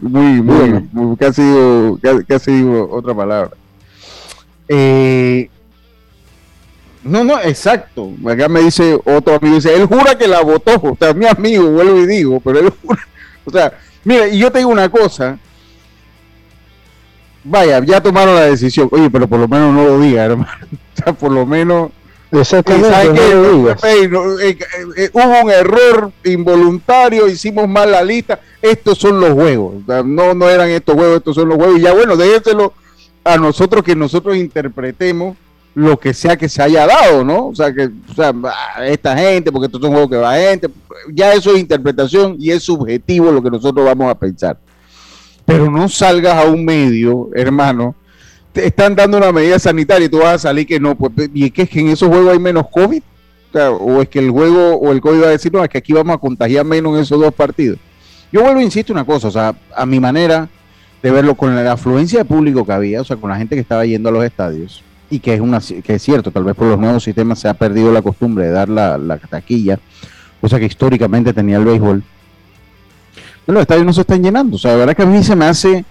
[0.00, 1.42] muy, muy, muy, casi,
[2.26, 3.52] casi digo otra palabra.
[4.66, 5.48] Eh,
[7.04, 8.10] no, no, exacto.
[8.28, 10.72] Acá me dice otro amigo, dice, él jura que la votó.
[10.82, 13.00] O sea, mi amigo, vuelvo y digo, pero él jura.
[13.44, 15.38] O sea, mira, y yo te digo una cosa.
[17.44, 18.88] Vaya, ya tomaron la decisión.
[18.92, 20.50] Oye, pero por lo menos no lo diga, hermano.
[21.00, 21.90] O sea, por lo menos.
[22.30, 22.92] Exactamente.
[25.12, 28.38] hubo un error involuntario, hicimos mal la lista.
[28.60, 29.76] Estos son los juegos.
[30.04, 31.78] no, no eran estos juegos, estos son los juegos.
[31.78, 32.74] Y ya bueno, déjenselo
[33.24, 35.36] a nosotros que nosotros interpretemos
[35.74, 37.48] lo que sea que se haya dado, ¿no?
[37.48, 38.34] O sea, que o sea,
[38.84, 40.68] esta gente, porque estos son juegos que va gente,
[41.12, 44.58] ya eso es interpretación y es subjetivo lo que nosotros vamos a pensar.
[45.50, 47.96] Pero no salgas a un medio, hermano,
[48.52, 51.46] te están dando una medida sanitaria y tú vas a salir que no, pues, y
[51.46, 53.02] es que, en esos juegos hay menos COVID,
[53.80, 55.92] o, es que el juego o el COVID va a decir, no, es que aquí
[55.92, 57.80] vamos a contagiar menos en esos dos partidos.
[58.30, 60.48] Yo vuelvo, insisto, una cosa, o sea, a mi manera,
[61.02, 63.60] de verlo con la afluencia de público que había, o sea, con la gente que
[63.60, 66.68] estaba yendo a los estadios, y que es, una, que es cierto, tal vez por
[66.68, 69.80] los nuevos sistemas se ha perdido la costumbre de dar la, la taquilla,
[70.40, 72.04] cosa que históricamente tenía el béisbol.
[73.50, 75.46] Los estadios no se están llenando, o sea, la verdad que a mí se me
[75.46, 75.84] hace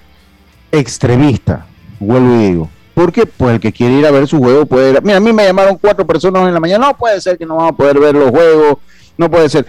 [0.71, 1.65] extremista,
[1.99, 2.69] vuelvo y digo.
[2.93, 5.01] Porque pues el que quiere ir a ver su juego puede ir.
[5.01, 6.87] Mira, a mí me llamaron cuatro personas en la mañana.
[6.87, 8.77] No puede ser que no vamos a poder ver los juegos.
[9.17, 9.65] No puede ser.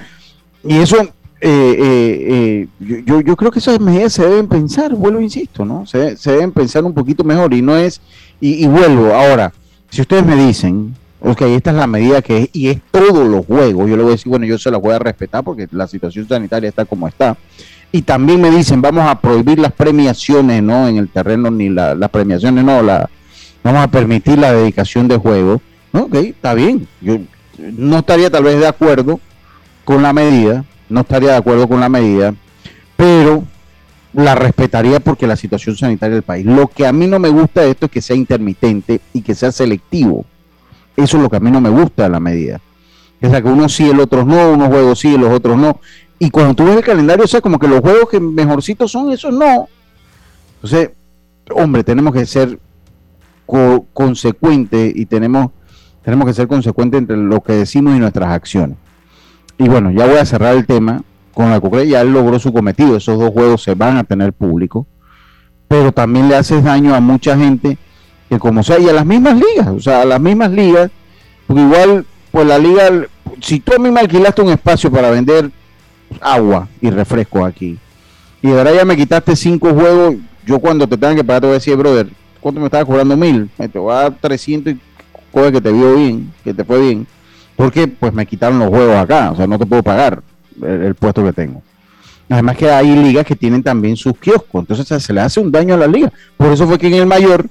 [0.65, 0.97] Y eso
[1.43, 5.87] eh, eh, eh, yo, yo, creo que esas medidas se deben pensar, vuelvo, insisto, ¿no?
[5.87, 8.03] Se, deben pensar un poquito mejor y no es,
[8.41, 9.51] y, vuelvo, ahora,
[9.89, 13.47] si ustedes me dicen, ok, esta es la medida que es, y es todos los
[13.47, 15.87] juegos, yo le voy a decir, bueno, yo se la voy a respetar porque la
[15.87, 17.39] situación sanitaria está como está.
[17.93, 20.87] Y también me dicen, vamos a prohibir las premiaciones, ¿no?
[20.87, 23.09] En el terreno, ni las premiaciones, no, la,
[23.65, 25.61] vamos a permitir la dedicación de juego.
[25.93, 26.87] Ok, está bien.
[27.01, 27.19] Yo
[27.59, 29.21] no estaría tal vez de acuerdo
[29.85, 32.35] con la medida, no estaría de acuerdo con la medida,
[32.97, 33.45] pero
[34.13, 36.47] la respetaría porque la situación sanitaria del país.
[36.47, 39.35] Lo que a mí no me gusta de esto es que sea intermitente y que
[39.35, 40.25] sea selectivo.
[40.97, 42.61] Eso es lo que a mí no me gusta de la medida.
[43.21, 45.81] Es sea, que unos sí, el otros no, unos juegos sí, los otros no.
[46.23, 49.11] Y cuando tú ves el calendario, o sea, como que los juegos que mejorcitos son,
[49.11, 49.71] esos no.
[50.57, 50.91] Entonces,
[51.51, 52.59] hombre, tenemos que ser
[53.95, 55.51] consecuentes y tenemos,
[56.05, 58.77] tenemos que ser consecuentes entre lo que decimos y nuestras acciones.
[59.57, 61.03] Y bueno, ya voy a cerrar el tema
[61.33, 64.87] con la Cucre, ya logró su cometido, esos dos juegos se van a tener público,
[65.69, 67.79] pero también le haces daño a mucha gente
[68.29, 70.91] que como sea, y a las mismas ligas, o sea, a las mismas ligas,
[71.47, 72.91] porque igual, pues la liga,
[73.41, 75.51] si tú a mí me alquilaste un espacio para vender
[76.21, 77.79] agua y refresco aquí,
[78.43, 81.55] y ahora ya me quitaste cinco juegos, yo cuando te tengan que pagar te voy
[81.55, 82.09] a decir, brother,
[82.41, 83.17] ¿cuánto me estaba cobrando?
[83.17, 84.81] Mil, te voy a dar 300 y
[85.31, 87.07] coge que te vio bien, que te fue bien
[87.61, 90.23] porque pues me quitaron los juegos acá, o sea, no te puedo pagar
[90.63, 91.63] el, puesto que tengo.
[92.31, 95.75] Además que hay ligas que tienen también sus kioscos, entonces se le hace un daño
[95.75, 96.11] a la liga.
[96.39, 97.45] Por eso fue que en el mayor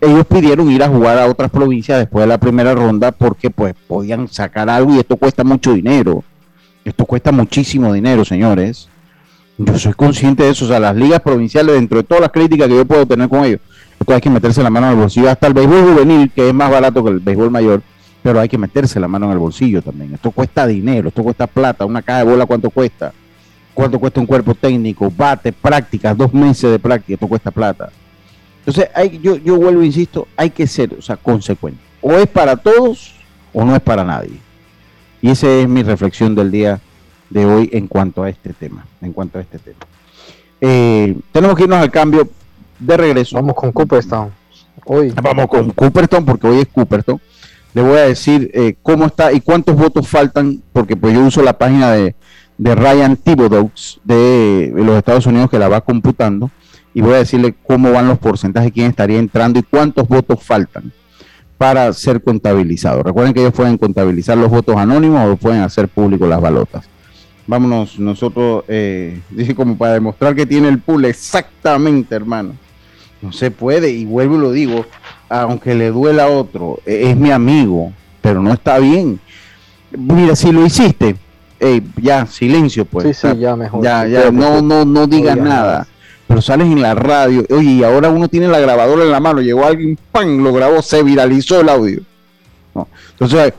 [0.00, 3.76] ellos pidieron ir a jugar a otras provincias después de la primera ronda porque pues
[3.86, 6.24] podían sacar algo y esto cuesta mucho dinero.
[6.84, 8.88] Esto cuesta muchísimo dinero, señores.
[9.58, 10.64] Yo soy consciente de eso.
[10.64, 13.44] O sea, las ligas provinciales, dentro de todas las críticas que yo puedo tener con
[13.44, 13.60] ellos,
[13.98, 15.30] esto hay que meterse la mano en el bolsillo.
[15.30, 17.82] Hasta el béisbol juvenil, que es más barato que el béisbol mayor,
[18.22, 20.14] pero hay que meterse la mano en el bolsillo también.
[20.14, 23.12] Esto cuesta dinero, esto cuesta plata, una caja de bola, ¿cuánto cuesta?
[23.74, 25.12] ¿Cuánto cuesta un cuerpo técnico?
[25.16, 27.90] Bate, prácticas, dos meses de práctica, esto cuesta plata.
[28.58, 31.80] Entonces, hay, yo, yo vuelvo, insisto, hay que ser, o sea, consecuente.
[32.00, 33.14] O es para todos
[33.52, 34.38] o no es para nadie.
[35.22, 36.80] Y esa es mi reflexión del día
[37.30, 38.84] de hoy en cuanto a este tema.
[39.00, 39.78] En cuanto a este tema.
[40.60, 42.28] Eh, tenemos que irnos al cambio
[42.78, 43.36] de regreso.
[43.36, 44.30] Vamos con Cooperstown.
[44.84, 45.14] Hoy.
[45.22, 47.20] Vamos con Cooperstown porque hoy es Cooperstown.
[47.72, 51.40] Le voy a decir eh, cómo está y cuántos votos faltan, porque pues yo uso
[51.42, 52.14] la página de,
[52.58, 53.70] de Ryan Thibodeau
[54.04, 56.50] de, los Estados Unidos que la va computando
[56.92, 60.92] y voy a decirle cómo van los porcentajes, quién estaría entrando y cuántos votos faltan
[61.62, 63.04] para ser contabilizados.
[63.04, 66.84] Recuerden que ellos pueden contabilizar los votos anónimos o pueden hacer público las balotas.
[67.46, 69.20] Vámonos nosotros, eh,
[69.56, 72.54] como para demostrar que tiene el pool exactamente, hermano.
[73.20, 74.86] No se puede, y vuelvo y lo digo,
[75.28, 79.20] aunque le duela a otro, e-, es mi amigo, pero no está bien.
[79.96, 81.14] Mira, si lo hiciste,
[81.96, 83.16] ya, silencio, pues.
[83.16, 83.84] Sí, sí, ya mejor.
[83.84, 85.86] Ya, ya, no, no, no digas nada.
[86.26, 89.40] Pero sales en la radio, oye, y ahora uno tiene la grabadora en la mano,
[89.40, 90.42] llegó alguien, ¡pam!
[90.42, 92.00] lo grabó, se viralizó el audio.
[93.12, 93.52] Entonces,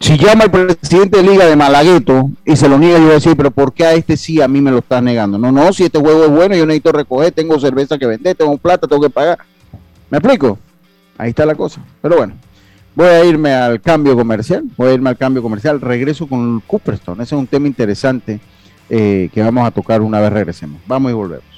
[0.00, 3.14] si llama el presidente de Liga de Malagueto y se lo niega, yo voy a
[3.14, 5.38] decir, pero ¿por qué a este sí a mí me lo estás negando?
[5.38, 8.56] No, no, si este juego es bueno, yo necesito recoger, tengo cerveza que vender, tengo
[8.56, 9.38] plata, tengo que pagar.
[10.10, 10.58] ¿Me explico?
[11.16, 11.80] Ahí está la cosa.
[12.00, 12.34] Pero bueno,
[12.98, 17.22] Voy a irme al cambio comercial, voy a irme al cambio comercial, regreso con Cooperstone,
[17.22, 18.40] ese es un tema interesante
[18.90, 20.80] eh, que vamos a tocar una vez regresemos.
[20.84, 21.57] Vamos y volvemos.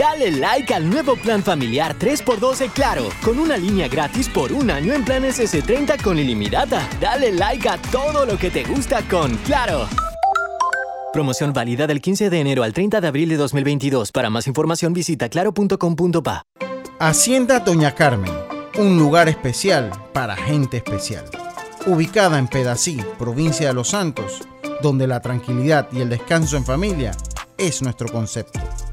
[0.00, 4.94] Dale like al nuevo plan familiar 3x12 Claro, con una línea gratis por un año
[4.94, 6.88] en planes S30 con ilimitada.
[6.98, 9.86] Dale like a todo lo que te gusta con Claro.
[11.12, 14.10] Promoción válida del 15 de enero al 30 de abril de 2022.
[14.10, 16.44] Para más información visita claro.com.pa.
[16.98, 18.32] Hacienda Doña Carmen,
[18.78, 21.26] un lugar especial para gente especial.
[21.84, 24.40] Ubicada en Pedací, provincia de Los Santos,
[24.80, 27.10] donde la tranquilidad y el descanso en familia
[27.58, 28.60] es nuestro concepto.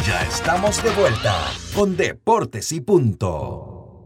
[0.00, 1.32] Ya estamos de vuelta
[1.76, 4.04] con Deportes y Punto.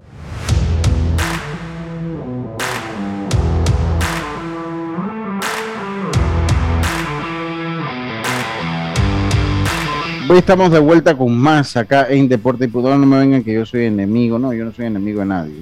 [10.29, 12.91] Hoy estamos de vuelta con más acá en Deportes y Punto.
[12.91, 15.55] No me vengan que yo soy enemigo, no, yo no soy enemigo de nadie.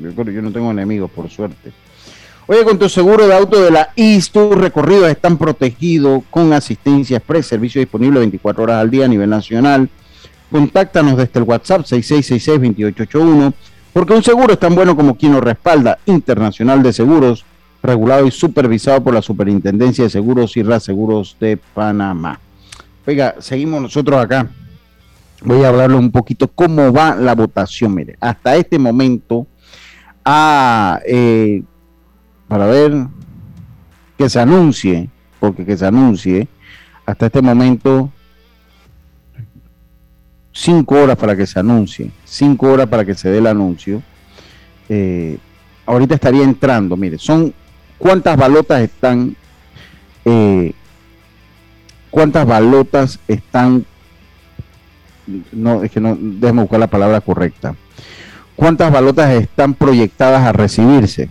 [0.00, 1.72] Yo, yo no tengo enemigos, por suerte.
[2.46, 7.16] Oye, con tu seguro de auto de la IS, tus recorridos están protegidos con asistencia
[7.16, 9.88] express, servicio disponible 24 horas al día a nivel nacional.
[10.50, 13.54] Contáctanos desde el WhatsApp 6666-2881,
[13.94, 15.98] porque un seguro es tan bueno como quien lo respalda.
[16.04, 17.46] Internacional de Seguros,
[17.82, 22.38] regulado y supervisado por la Superintendencia de Seguros y Reaseguros de Panamá.
[23.06, 24.50] Oiga, seguimos nosotros acá.
[25.42, 27.94] Voy a hablarle un poquito cómo va la votación.
[27.94, 29.46] Mire, hasta este momento,
[30.24, 31.62] a, eh,
[32.48, 33.06] para ver
[34.16, 35.08] que se anuncie,
[35.40, 36.48] porque que se anuncie,
[37.06, 38.10] hasta este momento,
[40.52, 44.02] cinco horas para que se anuncie, cinco horas para que se dé el anuncio.
[44.88, 45.38] Eh,
[45.86, 47.52] ahorita estaría entrando, mire, son
[47.98, 49.36] cuántas balotas están,
[50.24, 50.72] eh,
[52.10, 53.84] cuántas balotas están,
[55.52, 57.74] no, es que no, déjeme buscar la palabra correcta,
[58.54, 61.28] cuántas balotas están proyectadas a recibirse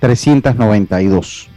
[0.00, 1.48] 392.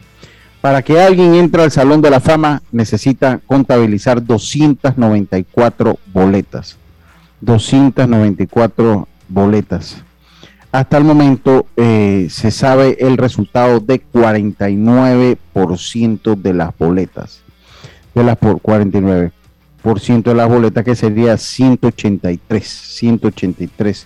[0.61, 6.77] Para que alguien entre al Salón de la Fama necesita contabilizar 294 boletas.
[7.41, 9.97] 294 boletas.
[10.71, 17.41] Hasta el momento eh, se sabe el resultado de 49% de las boletas.
[18.13, 22.67] De las por 49% de las boletas que sería 183.
[22.67, 24.05] 183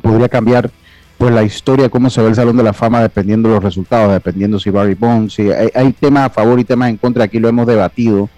[0.00, 0.70] podría cambiar
[1.18, 4.10] pues la historia, cómo se ve el Salón de la Fama dependiendo de los resultados,
[4.14, 7.50] dependiendo si Barry Bonds, si hay, temas a favor y temas en contra, aquí lo
[7.50, 8.30] hemos debatido,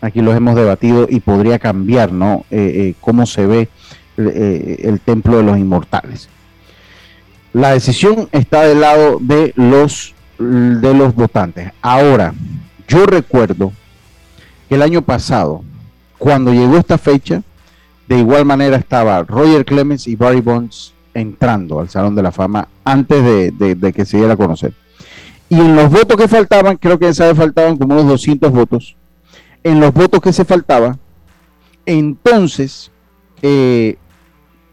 [0.00, 2.46] aquí los hemos debatido y podría cambiar, ¿no?
[2.50, 3.68] Eh, eh, cómo se ve
[4.16, 6.28] el templo de los inmortales.
[7.52, 11.70] La decisión está del lado de los de los votantes.
[11.80, 12.34] Ahora,
[12.88, 13.72] yo recuerdo
[14.68, 15.62] que el año pasado,
[16.16, 17.42] cuando llegó esta fecha,
[18.08, 22.68] de igual manera estaba Roger Clemens y Barry Bonds entrando al Salón de la Fama
[22.84, 23.22] antes
[23.58, 24.72] de, que se diera a conocer.
[25.50, 28.96] Y en los votos que faltaban, creo que esa vez faltaban como unos 200 votos.
[29.62, 30.98] En los votos que se faltaban,
[31.84, 32.90] entonces
[33.42, 33.96] eh,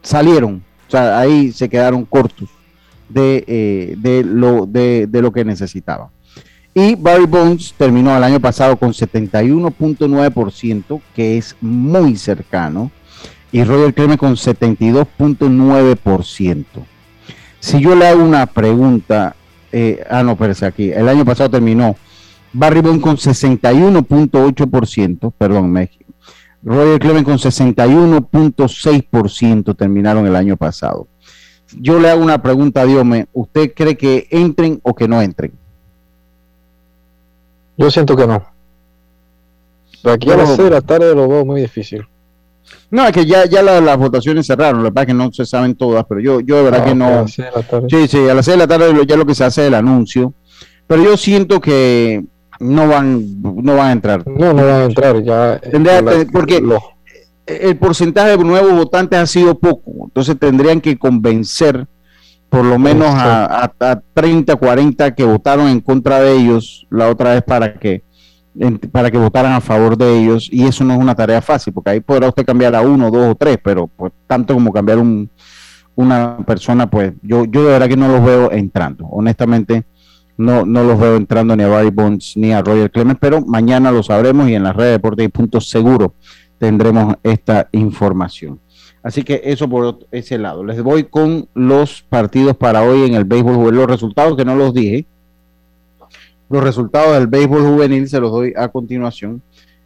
[0.02, 2.48] salieron, o sea, ahí se quedaron cortos
[3.08, 6.08] de, eh, de, lo, de lo que necesitaban.
[6.78, 12.90] Y Barry Bones terminó el año pasado con 71.9%, que es muy cercano.
[13.50, 16.66] Y Roger Clemens con 72.9%.
[17.60, 19.34] Si yo le hago una pregunta,
[19.72, 20.90] eh, ah, no, espérese aquí.
[20.90, 21.96] El año pasado terminó
[22.52, 26.12] Barry Bones con 61.8%, perdón, México.
[26.62, 31.08] Roger Clemens con 61.6% terminaron el año pasado.
[31.74, 35.54] Yo le hago una pregunta a Diome, ¿usted cree que entren o que no entren?
[37.76, 38.42] Yo siento que no.
[40.04, 42.06] aquí a las 6 de la tarde lo veo muy difícil.
[42.90, 45.74] No, es que ya, ya las votaciones cerraron, la verdad es que no se saben
[45.74, 47.26] todas, pero yo, yo de verdad que no.
[47.28, 49.74] Sí, sí, a las 6 de la tarde ya lo que se hace es el
[49.74, 50.32] anuncio,
[50.86, 52.24] pero yo siento que
[52.60, 54.26] no van, no van a entrar.
[54.26, 55.60] No, no van a entrar, ya.
[56.32, 56.62] porque
[57.46, 61.86] el porcentaje de nuevos votantes ha sido poco, entonces tendrían que convencer
[62.48, 67.34] por lo menos a, a, 30, 40 que votaron en contra de ellos la otra
[67.34, 68.04] vez para que
[68.90, 70.48] para que votaran a favor de ellos.
[70.50, 73.32] Y eso no es una tarea fácil porque ahí podrá usted cambiar a uno, dos
[73.32, 75.28] o tres, pero pues tanto como cambiar un,
[75.94, 79.84] una persona, pues yo, yo de verdad que no los veo entrando, honestamente
[80.38, 83.90] no, no los veo entrando ni a Barry Bonds ni a Roger Clemens, pero mañana
[83.90, 86.14] lo sabremos y en las redes de deportes y puntos seguro
[86.58, 88.60] tendremos esta información.
[89.06, 90.64] Así que eso por ese lado.
[90.64, 94.74] Les voy con los partidos para hoy en el béisbol Los resultados que no los
[94.74, 95.06] dije.
[96.50, 99.40] Los resultados del béisbol juvenil se los doy a continuación.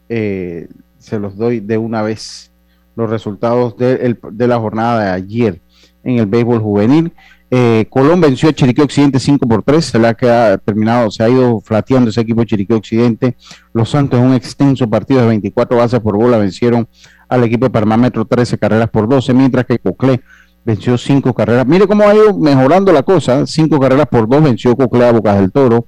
[0.08, 0.68] Eh,
[0.98, 2.50] se los doy de una vez.
[2.96, 5.60] Los resultados de, la jornada de ayer
[6.02, 7.12] en el béisbol juvenil.
[7.50, 11.24] Eh, Colón venció a Chiriquí Occidente 5 por 3, se le ha quedado, terminado, se
[11.24, 13.36] ha ido flateando ese equipo de Chiriquí Occidente.
[13.74, 16.88] Los Santos un extenso partido de 24 bases por bola vencieron
[17.30, 20.20] al equipo de Parmámetro 13 carreras por 12, mientras que Coclé
[20.64, 21.66] venció 5 carreras.
[21.66, 25.36] Mire cómo ha ido mejorando la cosa, 5 carreras por 2 venció Coclé a Bocas
[25.36, 25.86] del Toro.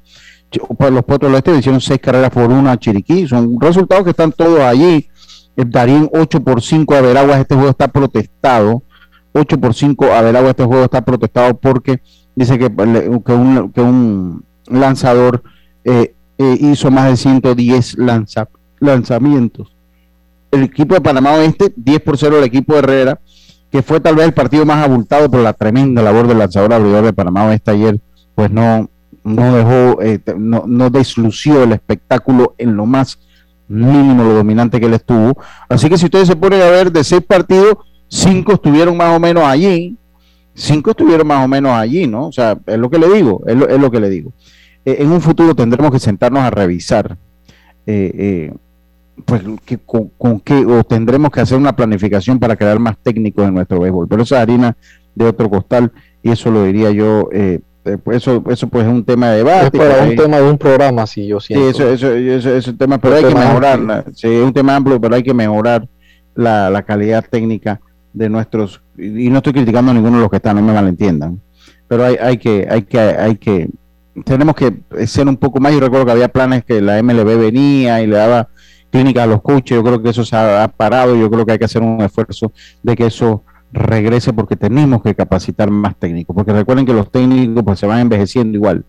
[0.53, 3.27] Los Potros del Este vencieron 6 carreras por 1 a Chiriquí.
[3.27, 5.09] Son resultados que están todos allí.
[5.57, 8.83] Darín 8 por 5 a Veraguas, este juego está protestado
[9.33, 12.03] 8 por 5 Adelagua este juego está protestado porque
[12.35, 13.33] dice que, que,
[13.83, 15.43] un, lanzador
[15.85, 19.75] eh, eh, hizo más de 110 lanza, lanzamientos.
[20.53, 23.21] El equipo de Panamá Oeste, 10 por 0 el equipo de Herrera,
[23.71, 27.05] que fue tal vez el partido más abultado por la tremenda labor del lanzador abridor
[27.05, 27.99] de Panamá Oeste ayer,
[28.35, 28.89] pues no,
[29.25, 33.19] no dejó, eh, no, no deslució el espectáculo en lo más
[33.69, 35.37] mínimo, lo dominante que él estuvo.
[35.69, 37.77] Así que si ustedes se ponen a ver de seis partidos,
[38.09, 39.97] cinco estuvieron más o menos allí,
[40.55, 42.29] cinco estuvieron más o menos allí, ¿no?
[42.29, 44.33] O sea, es lo que le digo, es lo, que le digo.
[44.85, 47.17] Eh, en un futuro tendremos que sentarnos a revisar,
[47.87, 48.53] eh,
[49.17, 49.43] eh, pues,
[50.19, 54.09] con, qué, o tendremos que hacer una planificación para crear más técnicos en nuestro béisbol,
[54.09, 54.77] pero esa harina
[55.15, 55.93] de otro costal,
[56.23, 57.29] y eso lo diría yo
[57.85, 59.77] eh, pues eso, eso pues es un tema de debate.
[59.77, 61.65] Es para un tema de un programa, sí, yo siento.
[61.67, 64.05] Sí, eso, eso, es un tema, pero hay que mejorar.
[64.15, 65.89] Sí, es un tema amplio, pero hay que mejorar
[66.35, 67.81] la, la calidad técnica
[68.13, 71.41] de nuestros, y no estoy criticando a ninguno de los que están, no me malentiendan,
[71.89, 73.69] pero hay, hay que, hay que, hay que,
[74.25, 74.75] tenemos que
[75.07, 78.17] ser un poco más, yo recuerdo que había planes que la MLB venía y le
[78.17, 78.49] daba
[78.93, 81.59] clínica a los coaches, yo creo que eso se ha, parado, yo creo que hay
[81.59, 86.53] que hacer un esfuerzo de que eso regrese porque tenemos que capacitar más técnicos, porque
[86.53, 88.85] recuerden que los técnicos pues se van envejeciendo igual.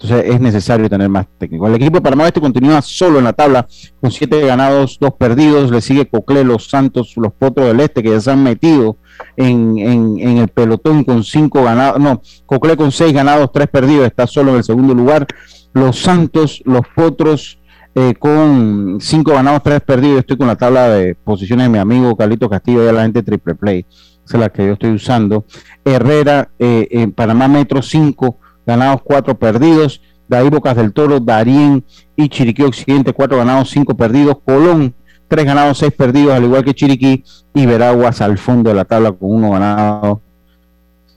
[0.00, 1.68] Entonces es necesario tener más técnicos.
[1.68, 3.66] El equipo de Panamá este continúa solo en la tabla
[4.00, 5.72] con siete ganados, dos perdidos.
[5.72, 8.96] Le sigue Cocle, los Santos, los Potros del Este que ya se han metido
[9.36, 12.00] en, en, el pelotón con cinco ganados.
[12.00, 14.06] No, Cocle con seis ganados, tres perdidos.
[14.06, 15.26] Está solo en el segundo lugar.
[15.72, 17.57] Los Santos, los Potros
[18.00, 20.20] eh, con cinco ganados, tres perdidos.
[20.20, 23.56] Estoy con la tabla de posiciones de mi amigo Carlito Castillo, ya la gente triple
[23.56, 23.86] play.
[24.24, 25.44] Esa es la que yo estoy usando.
[25.84, 30.00] Herrera, eh, en Panamá Metro, cinco ganados, cuatro perdidos.
[30.28, 31.84] De ahí Bocas del Toro, Darien
[32.14, 34.36] y Chiriquí Occidente, cuatro ganados, cinco perdidos.
[34.44, 34.94] Colón,
[35.26, 37.24] tres ganados, seis perdidos, al igual que Chiriquí.
[37.52, 40.22] Y Veraguas al fondo de la tabla con uno ganado,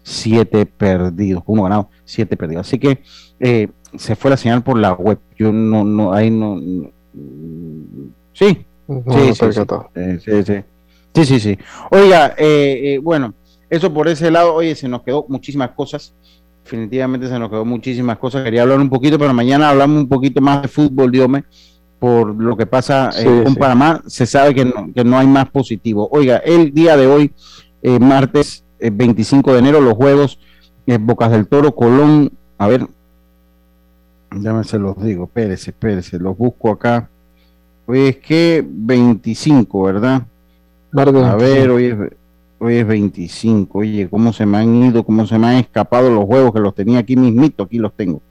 [0.01, 1.43] siete perdidos.
[1.45, 2.65] Uno ganado, siete perdidos.
[2.65, 3.03] Así que
[3.39, 5.19] eh, se fue la señal por la web.
[5.37, 6.59] Yo no, no, ahí no.
[8.33, 8.65] sí.
[8.87, 10.63] sí, sí, sí, sí,
[11.13, 11.57] sí, sí, sí.
[11.89, 13.33] Oiga, eh, eh, bueno,
[13.69, 16.13] eso por ese lado, oye, se nos quedó muchísimas cosas
[16.63, 18.43] definitivamente se nos quedó muchísimas cosas.
[18.43, 21.43] Quería hablar un poquito, pero mañana hablamos un poquito más de fútbol, Diome,
[21.99, 24.01] por lo que pasa eh, con Panamá.
[24.07, 26.07] Se sabe que no, que no hay más positivo.
[26.11, 27.33] Oiga, el día de hoy,
[27.81, 30.39] eh, martes 25 eh, de enero, los juegos
[30.99, 32.85] Bocas del Toro, Colón, a ver,
[34.31, 37.09] ya se los digo, espérese, espérese, los busco acá.
[37.85, 40.23] Hoy es que 25, ¿verdad?
[41.31, 41.97] A ver, hoy es
[42.63, 43.79] Hoy es 25.
[43.79, 46.75] Oye, cómo se me han ido, cómo se me han escapado los juegos que los
[46.75, 48.21] tenía aquí mismito, aquí los tengo.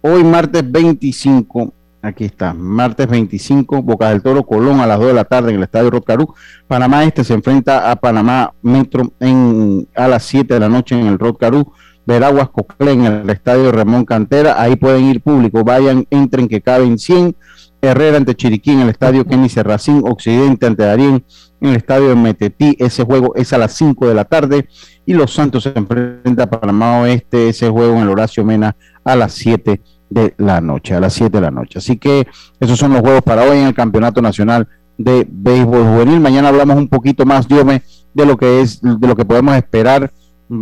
[0.00, 5.14] Hoy martes 25, aquí está, martes 25, Boca del Toro, Colón a las 2 de
[5.14, 6.32] la tarde en el Estadio Rotcarú.
[6.68, 11.08] Panamá Este se enfrenta a Panamá Metro en, a las 7 de la noche en
[11.08, 11.72] el Rotcarú.
[12.06, 14.60] Veraguas Coclé en el Estadio Ramón Cantera.
[14.60, 17.36] Ahí pueden ir público, vayan, entren que caben 100.
[17.80, 21.24] Herrera ante Chiriquí en el Estadio Kenny Serracín, Occidente ante Darien
[21.60, 22.76] en el estadio Metetí.
[22.78, 24.68] Ese juego es a las 5 de la tarde.
[25.06, 27.48] Y los Santos se enfrenta a Panamá Oeste.
[27.48, 29.80] Ese juego en el Horacio Mena a las 7
[30.10, 30.94] de la noche.
[30.94, 31.78] A las 7 de la noche.
[31.78, 32.26] Así que
[32.60, 36.20] esos son los juegos para hoy en el Campeonato Nacional de Béisbol Juvenil.
[36.20, 37.82] Mañana hablamos un poquito más, Diome,
[38.12, 40.12] de lo que es, de lo que podemos esperar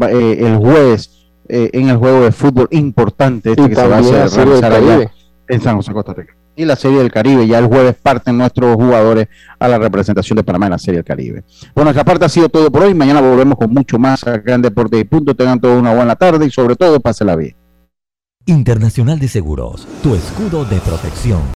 [0.08, 4.00] eh, el jueves eh, en el juego de fútbol importante este que se va a
[4.00, 5.10] realizar allá
[5.48, 7.46] en San José, Costa Rica y la Serie del Caribe.
[7.46, 9.28] Ya el jueves parten nuestros jugadores
[9.58, 11.44] a la representación de Panamá en la Serie del Caribe.
[11.74, 12.94] Bueno, esta parte ha sido todo por hoy.
[12.94, 15.34] Mañana volvemos con mucho más acá en Deportes y Punto.
[15.34, 17.56] Tengan todos una buena tarde y sobre todo, pásela bien.
[18.46, 21.42] Internacional de Seguros, tu escudo de protección.